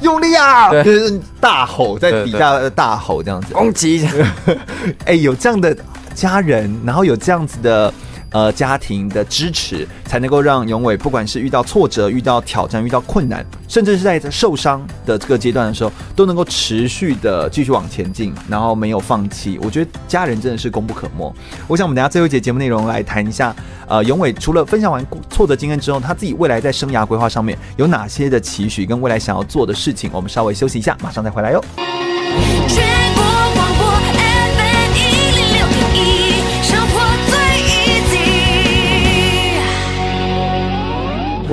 [0.02, 0.70] 用力啊！
[0.84, 4.10] 就是大吼，在底下大吼这样子，攻击一下。
[5.06, 5.76] 哎，有这样的
[6.14, 7.92] 家人，然后有这样子的。
[8.36, 19.58] 呃，家庭的支持才能够让永伟，不管是遇到挫折、遇到挑战、遇到困难，甚至是在受伤的这个阶段的时候，都能够持续的继续往前进，然后没有放弃。
[19.64, 21.34] 我觉得家人真的是功不可没。
[21.66, 23.56] 我想我们等下最后一节节目内容来谈一下，
[23.88, 30.10] 呃，永伟除了分享完挫折经验之后，他自己未来在生涯规划上面有哪些的期许跟未来想要做的事情？
[30.12, 31.64] 我们稍微休息一下，马上再回来哟。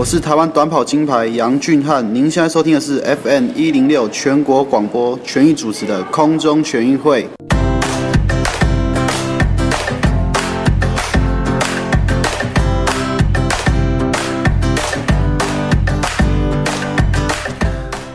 [0.03, 7.25] 我是台湾短跑金牌杨俊翰，您现在收听的是 FM 一零六全国广播全域主持的空中全运会。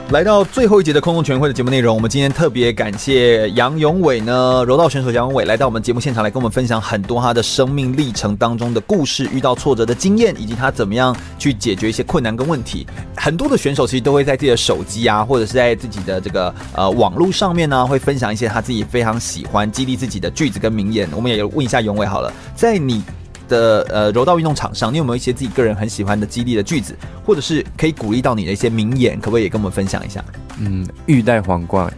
[0.10, 12.88] 来到最后一节的空中全会的节目内容，我们今天特别感谢杨永伟呢，柔道选手杨永伟来到我们节目现场来跟我们分享很多他的生命历程当中的故事，遇到挫折的经验，以及他怎么样去解决一些困难跟问题。
[13.18, 21.06] 很多的选手其实都会在自己的手机啊，或者是在自己的这个呃网络上面呢，会分享一些他自己非常喜欢激励自己的句子跟名言。
[21.14, 23.04] 我们也问一下永伟好了，在你。
[23.48, 26.96] 的呃柔道运动场上，你有没有一些自己个人很喜欢的激励的句子，
[27.26, 30.24] 或者是可以鼓励到你的一些名言，可不可以也跟我们分享一下？
[30.60, 31.92] 嗯，欲戴皇冠，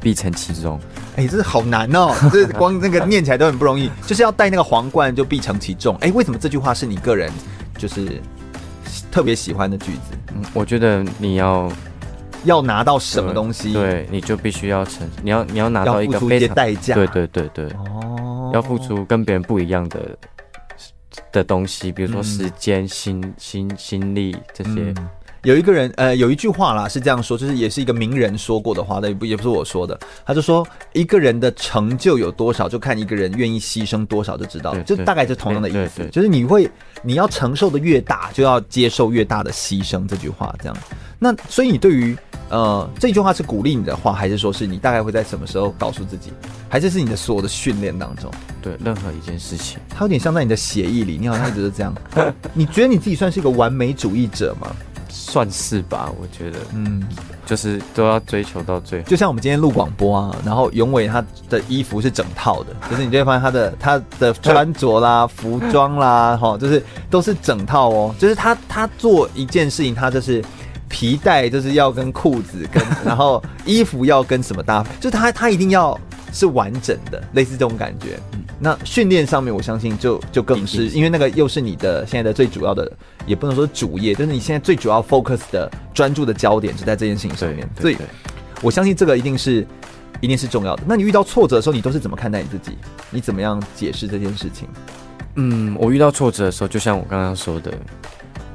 [0.00, 0.78] 必承其重。
[1.16, 5.96] 哎、欸，这是好难哦，这光那个念起来都很不容易，就是要戴那个皇冠就必承其重。
[5.96, 7.32] 哎、欸，为什么这句话是你个人
[7.76, 8.20] 就是
[9.10, 10.16] 特别喜欢的句子？
[10.36, 11.72] 嗯，我觉得你要
[12.44, 20.16] 要拿到什么东西，对，对，你就必须要承，你要你要拿到一个非常代价，对对对对，哦，要付出跟别人不一样的。
[21.32, 24.70] 的东西，比如说时间、嗯、心、心、心力这些。
[24.70, 25.08] 嗯、
[25.44, 29.98] 有一个人，呃，有一句话啦，是这样说，就是也是一个名人说过的话，那也不也不是我说的。
[30.26, 34.82] 他就说，一个人的成就有多少，就看一个人愿意牺牲多少就知道了。
[34.82, 36.70] 就大概是同样的意思，就是你会，
[37.02, 40.06] 你要承受的越大，就要接受越大的牺牲。
[40.08, 40.76] 这句话这样。
[41.18, 42.16] 那所以你对于。
[42.50, 46.32] 呃，这句话是鼓励你的话，还是说是你大概会在什么时候告诉自己，
[46.68, 48.30] 还是是你的所有的训练当中？
[48.62, 51.94] 对，任何一件事情，它有点像在你的协议里，你好像一直是这样。
[52.54, 54.74] 你觉得你自己算是一个完美主义者吗？
[55.10, 57.02] 算是吧，我觉得，嗯，
[57.46, 59.08] 就是都要追求到最后。
[59.08, 68.14] 就像我们今天录广播啊，然后永伟他的衣服是整套的， 就是你就会发现他的他的穿着啦、 服装啦，哈，就是都是整套哦。
[68.18, 70.42] 就是他他做一件事情，他就是。
[70.88, 75.98] 皮带就是要跟裤子跟， 然后衣服要跟什么搭配，就他他一定要
[76.32, 78.18] 是完整的，类似这种感觉。
[78.32, 82.90] 嗯、那训练上面，我相信就就更是，因为那个又是你的现在的最主要的，
[83.26, 87.68] 也不能说主业，就是你现在最主要 focus 的专注的焦点就在这件事情上面。
[87.80, 87.96] 所以，
[88.62, 89.66] 我相信这个一定是
[90.20, 90.82] 一定是重要的。
[90.86, 92.76] 那你遇到挫折的时候，你都是怎么看待你自己？
[93.10, 94.68] 你怎么样解释这件事情？
[95.36, 97.70] 嗯，我遇到挫折的时候，就像我刚刚说的，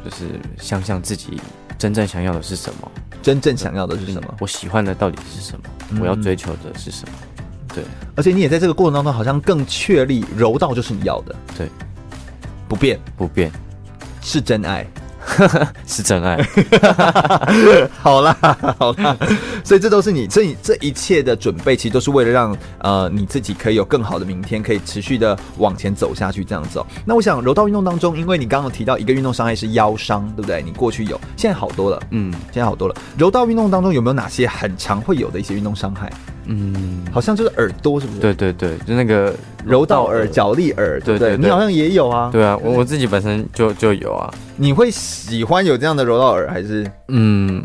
[0.04, 0.26] 就是
[0.58, 1.40] 想想自己。
[1.78, 2.92] 真正想要的是什么？
[3.22, 4.36] 真正想要的是什么？
[4.40, 5.66] 我喜欢的到底是什么？
[5.92, 7.14] 嗯、我要追求的是什么？
[7.74, 7.84] 对，
[8.16, 11.36] 而且你也在这个过程当中，好像更确立柔道就是你要的。
[11.58, 11.68] 对，
[12.68, 13.52] 不变，不变，
[14.22, 14.86] 是真爱。
[15.88, 16.38] 是真爱，
[18.00, 18.36] 好啦，
[18.78, 19.18] 好啦，
[19.64, 26.86] 所以这都是你，所以这一切的准备，其实都是为了让呃你自己可以有更好的明天，可以持续的往前走下去，这样子哦。
[27.06, 30.62] 那我想柔道运动当中，因为你刚刚提到一个运动伤害是腰伤，对不对？
[30.62, 32.96] 你过去有，现在好多了，嗯，现在好多了。
[33.18, 36.12] 柔道运动当中有没有哪些很常会有的一些运动伤害？
[36.46, 38.20] 嗯，好像就是耳朵，是不是？
[38.20, 39.34] 对对对，就那个
[39.66, 42.30] 柔道耳、角力耳，对对，你好像也有啊。
[42.32, 44.34] 对啊，我我自己本身就就有啊。
[44.57, 46.89] 你会喜欢有这样的柔道耳，还是？
[47.07, 47.64] 嗯，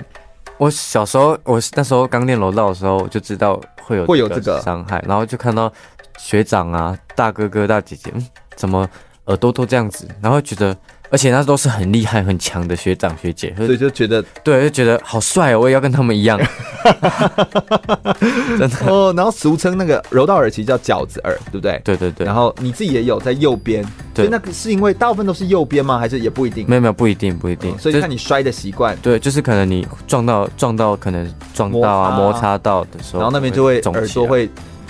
[0.57, 5.73] 我小时候，我那时候刚练柔道的时候，就知道会有会有这个伤害，然后就看到
[6.17, 8.27] 学长啊、大哥哥、大姐姐，嗯，
[8.57, 8.89] 怎么
[9.27, 10.77] 耳朵都这样子，然后觉得。
[11.11, 15.61] 而且那都是很厉害、很强的学长学姐，所以就觉得对，就觉得好帅哦！
[15.61, 16.39] 我也要跟他们一样，
[18.59, 19.13] 真的哦。
[19.17, 21.81] 然后俗称那个柔道耳其实叫饺子耳，对不对？
[21.85, 22.27] 对对对。
[22.27, 23.83] 然后你自己也有在右边，
[24.15, 25.99] 所以那个是因为大部分都是右边吗？
[25.99, 26.67] 还是也不一定？
[26.69, 27.77] 没有没有，不一定不一定。
[27.79, 28.97] 所以看你摔的习惯。
[29.03, 34.49] 对，就是可能你撞到撞到，可能撞到啊摩擦到的时候，然后那边就会耳朵会。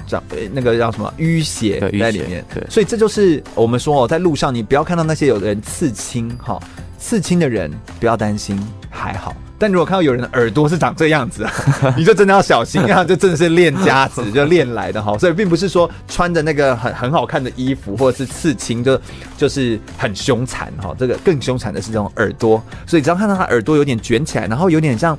[0.09, 6.59] 长那个叫什么淤血在里面，对，所以这就是我们说哦，在路上你不要看到那些有人刺青哈，
[6.99, 8.59] 刺青的人不要担心，
[8.91, 9.35] 还好。
[9.61, 11.45] 但如果看到有人的耳朵是长这样子，
[11.99, 15.19] 你就真的要小心啊，这真的是练家子就练来的哈。
[15.19, 19.01] 所以并不是说穿着那个很很好看的衣服或者是刺青就
[19.37, 22.63] 就是很凶残哈，这个更凶残的是这种耳朵。
[22.87, 25.19] 所以只要看到他耳朵有点卷起来，然后有点像。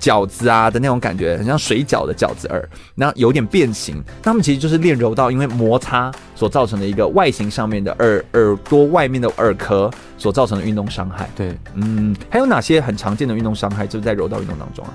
[0.00, 4.02] 饺子啊的那种感觉，很像水饺的饺子耳，然后有点变形。
[4.22, 11.28] 他们其实就是练柔道，因为摩擦所造成的一个外形上面的耳耳朵外面的耳壳所造成的运动伤害。
[11.34, 14.94] 对，嗯，还有哪些很常见的运动伤害，就是在柔道运动当中啊？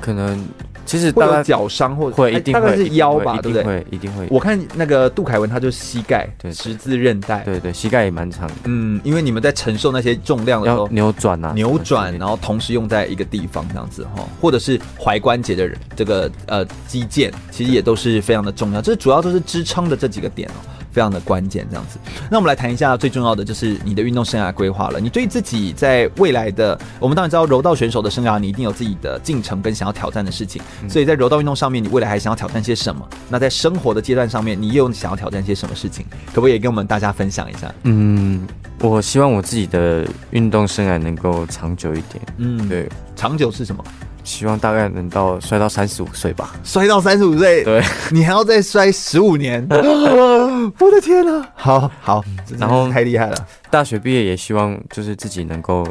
[0.00, 0.44] 可能。
[0.84, 3.64] 其实会有脚伤，或者会一定会大概是腰吧，对不对？
[3.64, 4.26] 会一定会。
[4.30, 8.54] 我看那个杜凯文，他就膝盖十字韧带，对对，膝盖也蛮长的。
[8.64, 18.82] 嗯，因为你们在承受那些重量的时候，扭转啊，扭转，然后同时用在一个地方这样子哈，或者是踝关节的人，这个呃肌腱，其实也都是非常的重要。
[18.82, 20.81] 这主要都是支撑的这几个点哦。
[20.92, 21.98] 非常的关键，这样子。
[22.30, 25.00] 那我们来谈一下最重要的，就是你的运动生涯规划了。
[25.00, 30.60] 你对自己在未来的，我们当然知道柔道选手的生涯，你一定有自己的进程跟想要挑战的事情。
[30.88, 33.08] 所以在柔道运动上面，你未来还想要挑战些什么？
[33.28, 36.04] 那在生活的阶段上面，你又想要挑战些什么事情？
[36.34, 37.72] 可不可以跟我们大家分享一下？
[37.84, 38.46] 嗯，
[38.80, 42.22] 我希望我自己的运动生涯能够长久一点。
[42.36, 43.82] 嗯，对，长久是什么？
[44.24, 49.66] 希望大概能到摔到三十五岁吧，摔到三十五岁，对，你还要再摔十五年，
[50.78, 51.46] 我的天哪！
[51.54, 52.24] 好好，
[52.58, 53.36] 然后太厉害了。
[53.70, 55.86] 大学毕业也希望就是自己能够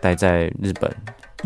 [0.00, 0.90] 待在日本。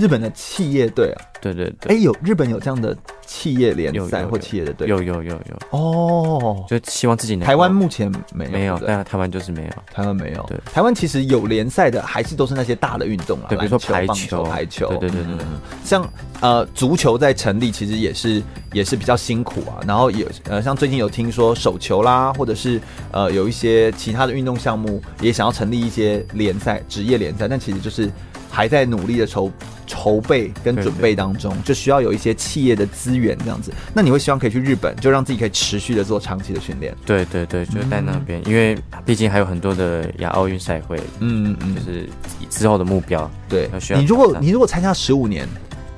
[0.00, 2.96] 日本的企业队啊，对对对，哎，有日本有这样的
[3.26, 5.38] 企业联赛或企业的队，有有有有
[5.68, 7.46] 哦，就希望自己能。
[7.46, 10.42] 台湾目前没有，没有，但台湾就是没有，台湾没有。
[10.48, 15.46] 对，台湾其实有联赛的，还是都是那些大的运动啊，对，比如说排球、排球，对对对对。
[15.84, 18.42] 像呃足球在成立，其实也是
[18.72, 19.84] 也是比较辛苦啊。
[19.86, 22.80] 然后有呃像最近有听说手球啦，或者是
[23.10, 28.10] 呃有一些其他的运动项目也想要成立一些联赛、职业联赛，但其实就是。
[28.52, 29.48] 还在努力的筹
[29.90, 33.72] 筹备跟准备当中，就需要有一些企业的资源这样子。
[33.92, 36.94] 那你会希望可以去日本，就让自己可以持续的做长期的训练？
[37.04, 42.08] 对对对，就在那边，嗯、因为毕竟还有很多的亚奥运赛会，嗯嗯，就是
[42.48, 43.28] 之后的目标。
[43.48, 45.48] 对，你如果你如果参加十五年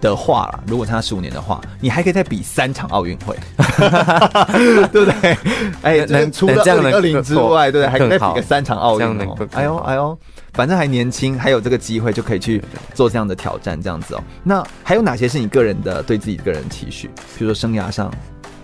[0.01, 3.37] 的话啦，如果参加十五年的话，你还可以再比三场奥运会，
[4.91, 5.37] 对不对？
[5.83, 7.91] 哎，能除了二零二零之外，对不对？
[7.91, 9.49] 还可以再比个三场奥运哦。
[9.53, 10.19] 哎呦哎呦。
[10.53, 12.63] 反正还年轻，还有这个机会，就可以去
[12.95, 14.23] 做这样的挑战，这样子哦。
[14.45, 17.09] 那还有哪些是你个人的对自己个人期许？
[17.39, 18.13] 比如说生涯上，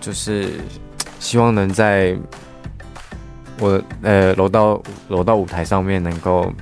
[0.01, 0.51] 就是
[1.19, 2.17] 希望能在
[3.59, 6.53] 我呃楼道楼道舞台上面能够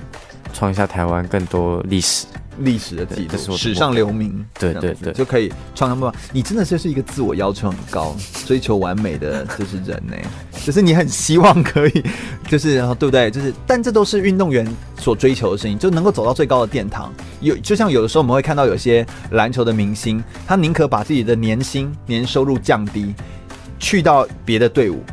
[0.53, 2.25] 创下台湾更多历史，
[2.59, 4.45] 历史的记录，史上留名。
[4.59, 6.11] 对对对，就可以创造梦。
[6.31, 10.15] 你真的就是一个自我要求很高、追求完美的 就是人呢，
[10.65, 12.03] 就是你很希望可以，
[12.47, 13.29] 就是然后对不对？
[13.29, 17.13] 就是，但这都是运动员所追求的事情，就能够走到最高的殿堂。
[17.41, 23.13] 有就像有的时候我们会看到有些篮球的明星，他宁可把自己的年薪、年收入降低，
[23.79, 25.03] 去到别的队伍，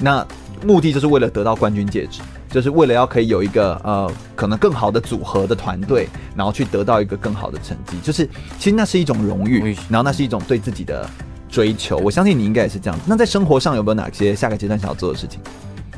[0.00, 0.26] 那
[0.64, 2.20] 目的就是为了得到冠军戒指。
[2.54, 7.98] 就是为了要可以有一个呃可能更好的组合的团队，然后去得到一个更好的成绩。
[8.00, 8.24] 就是
[8.60, 11.04] 其实那是一种荣誉，然后那是一种对自己的
[11.48, 11.96] 追求。
[11.96, 12.96] 我相信你应该也是这样。
[13.04, 15.40] 那在生活上有没有哪些下个阶段想要做的事情？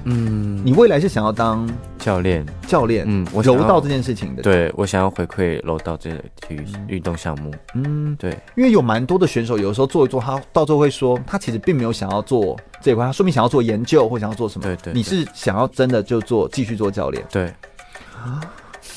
[0.08, 2.46] 嗯，你未来是想要当教练？
[2.66, 3.04] 教练？
[3.08, 4.42] 嗯，我柔道这件事情的。
[4.42, 7.52] 对，我想要回馈柔道这个体育运动项目。
[7.74, 14.66] 嗯，对，因为有蛮多的选手，有的时候做一做，他到最后会说，他其实并没有想要做这一块，他说明想要做研究或想要做什么。
[14.66, 17.24] 对对，你是想要真的就做继续做教练？
[17.30, 17.52] 对。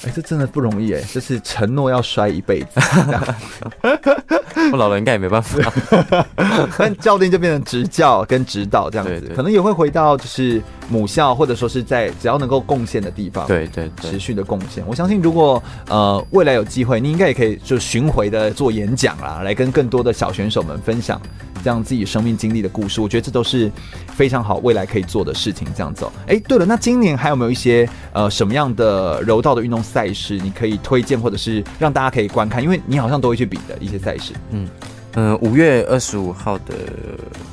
[0.05, 2.79] 哎，这真的不容易哎，就是承诺要摔一辈子。
[4.71, 5.73] 我老了应该也没办法，
[6.77, 14.83] 但教练就变成执教跟指导这样子，可能也会回到就是母校，或者说是在只要能够贡献的地方，对对，对，持续的贡献。
[14.87, 21.19] 我相信，如果呃未来有机会，你应该也可以就巡回的做演讲啦，来跟更多的小选手们分享。
[21.61, 23.69] 这样自己生命经历的故事，我觉得这都是
[24.15, 25.67] 非常好，未来可以做的事情。
[25.75, 32.63] 这样子，哎，对了，那今年还有没有一些呃什么样的柔道的运动赛事，你可以推荐或者是让大家可以观看？
[32.63, 34.33] 因为你好像都会去比的一些赛事。
[34.51, 34.67] 嗯
[35.15, 36.75] 嗯，五月二十五号的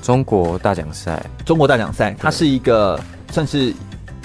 [0.02, 3.00] 中国大奖赛，中国大奖赛，它是一个
[3.32, 3.72] 算是。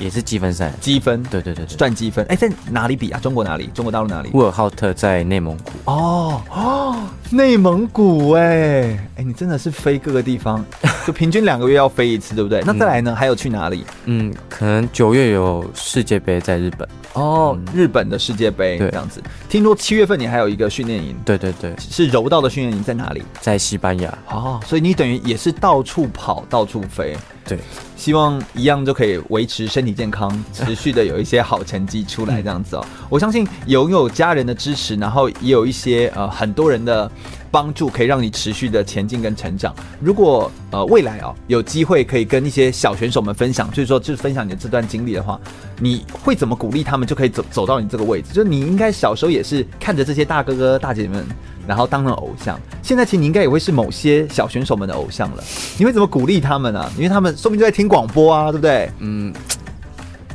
[0.02, 2.26] 也是积分赛，积分，对对对对，赚积分。
[2.26, 3.20] 哎，在哪里比啊？
[3.22, 3.68] 中国哪里？
[3.68, 4.30] 中国大陆哪里？
[4.32, 5.72] 呼和浩特在内蒙古。
[5.86, 6.96] 哦哦，
[7.30, 10.66] 内蒙古哎哎，你真的是飞各个地方，
[11.06, 12.64] 就平均两个月要飞一次，对不对？
[12.66, 13.16] 那再来呢？
[13.16, 13.86] 还有去哪里？
[14.06, 16.88] 嗯，可能九月有世界杯在日本。
[17.14, 19.22] 哦，日本的世界杯这样子。
[19.50, 21.16] 听说七月份你还有一个训练营。
[21.24, 23.22] 对对对，是柔道的训练营在哪里？
[23.40, 24.18] 在西班牙。
[24.30, 27.16] 哦，所以你等于也是到处跑，到处飞。
[27.46, 27.60] 对，
[28.02, 32.84] 希望一样就可以维持身体健康， 持续的有一些好成绩出来，这样子哦。
[33.12, 37.12] 我相信拥有家人的支持，然后也有一些呃很多人的
[37.52, 39.76] 帮助，可以让你持续的前进跟成长。
[40.00, 45.40] 如果呃未来哦有机会可以跟一些小选手们分享，就是说就是分享你的这段经历的话，
[45.80, 48.34] 你会怎么鼓励他们就可以走走到你这个位置？
[48.34, 51.26] 就是你应该小时候也是看着这些大哥哥大姐姐们。
[51.68, 55.44] 然后当了偶像，现在其实你应该也会是某些小选手们的偶像了。
[55.78, 56.92] 你会怎么鼓励他们呢、啊？
[56.98, 58.90] 因为他们说不定就在听广播啊，对不对？
[58.98, 59.32] 嗯，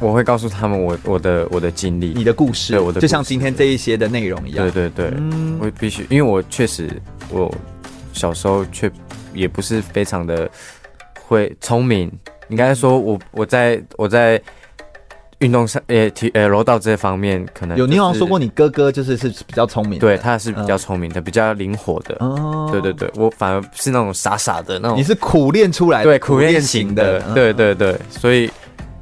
[0.01, 4.71] 我会告诉他们我我的我的经历，你的故事，对我的，就像今天这一些的内容一样。
[4.71, 6.91] 对对对，嗯、我必须，因为我确实
[7.31, 7.53] 我
[8.13, 8.91] 小时候却
[9.35, 10.49] 也不是非常的
[11.27, 12.11] 会聪明，
[12.49, 14.41] 应该说我我在我在。
[15.41, 17.93] 运动上，呃，体呃柔道这方面可能、就是、有。
[17.93, 22.17] 你好像说过，你哥哥就是是比较聪明的，对，他是比较聪明的，嗯、比较灵活的。
[22.21, 24.97] 哦，对对对，我反而是那种傻傻的那种。
[24.97, 28.51] 你是苦练出来的，对，苦练型的，对对对，所以。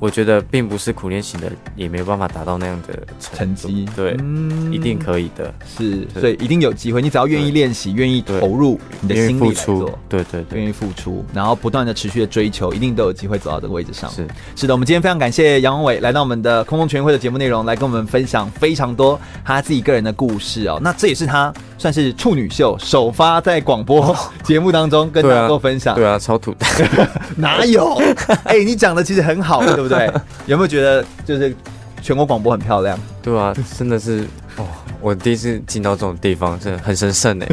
[0.04, 3.88] 我觉得并不是苦练型的，也没有办法达到那样的成绩。
[3.96, 5.50] 对，嗯，一定可以的。
[5.66, 7.00] 是，所以一定有机会。
[7.00, 14.10] 你只要愿意练习，愿意投入你的心力来做，对对对，愿意付出，然后不断的持续的追求，一定都有机会走到这个位置上。
[14.10, 14.74] 是，是的。
[14.74, 20.78] 我们今天非常感谢杨勇纬来到我们的空中全运会的节目内容，来跟我们分享非常多他自己个人的故事哦。
[20.82, 21.50] 那这也是他
[21.84, 25.94] 算是处女秀首发在广播节目当中跟大家做分享。
[25.94, 26.64] 对啊，超土的，
[27.36, 28.00] 哪有？
[28.44, 30.06] 哎，你讲的其实很好，对不对？
[30.08, 31.54] 对，有没有觉得就是
[32.00, 32.98] 全国广播很漂亮？
[33.20, 34.26] 对啊，真的是。
[34.56, 34.64] 哦，
[35.04, 37.46] 我第一次进到这种地方，真的很神圣哎，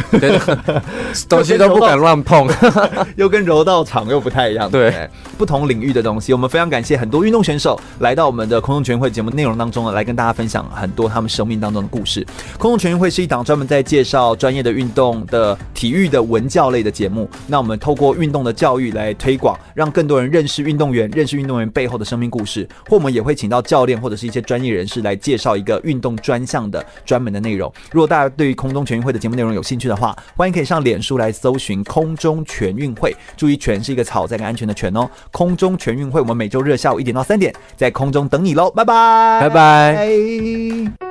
[1.27, 2.47] 东西都不敢乱碰，
[3.17, 6.31] 又跟柔道场又不太一样，对，不同领域的东西。
[6.31, 12.25] 我们非常感谢很多运动选手来到我们的空中全运会节目内容当中呢，来跟大家分享很多他们生命当中的故事。
[12.57, 17.29] 空中全运会是一档专门在介绍专业的运动的体育的文教类的节目。
[17.47, 22.65] 那我们透过运动的教育来推广，让更多人认识运动员，认识运动员背后的生命故事。
[22.87, 26.81] 或我们也会请到教练或者是一些专业人士来介绍一个运动专项的。
[27.03, 35.09] 专门的内容，如果大家对于空中全运会的节目内容有兴趣的话，欢迎可以上脸书来搜寻“空中全运会”，注意“全”是一个草，在跟安全的“全”哦。
[35.31, 41.01] 空中全运会，我们每周日下午一点到三点在空中等你喽，拜拜，拜拜。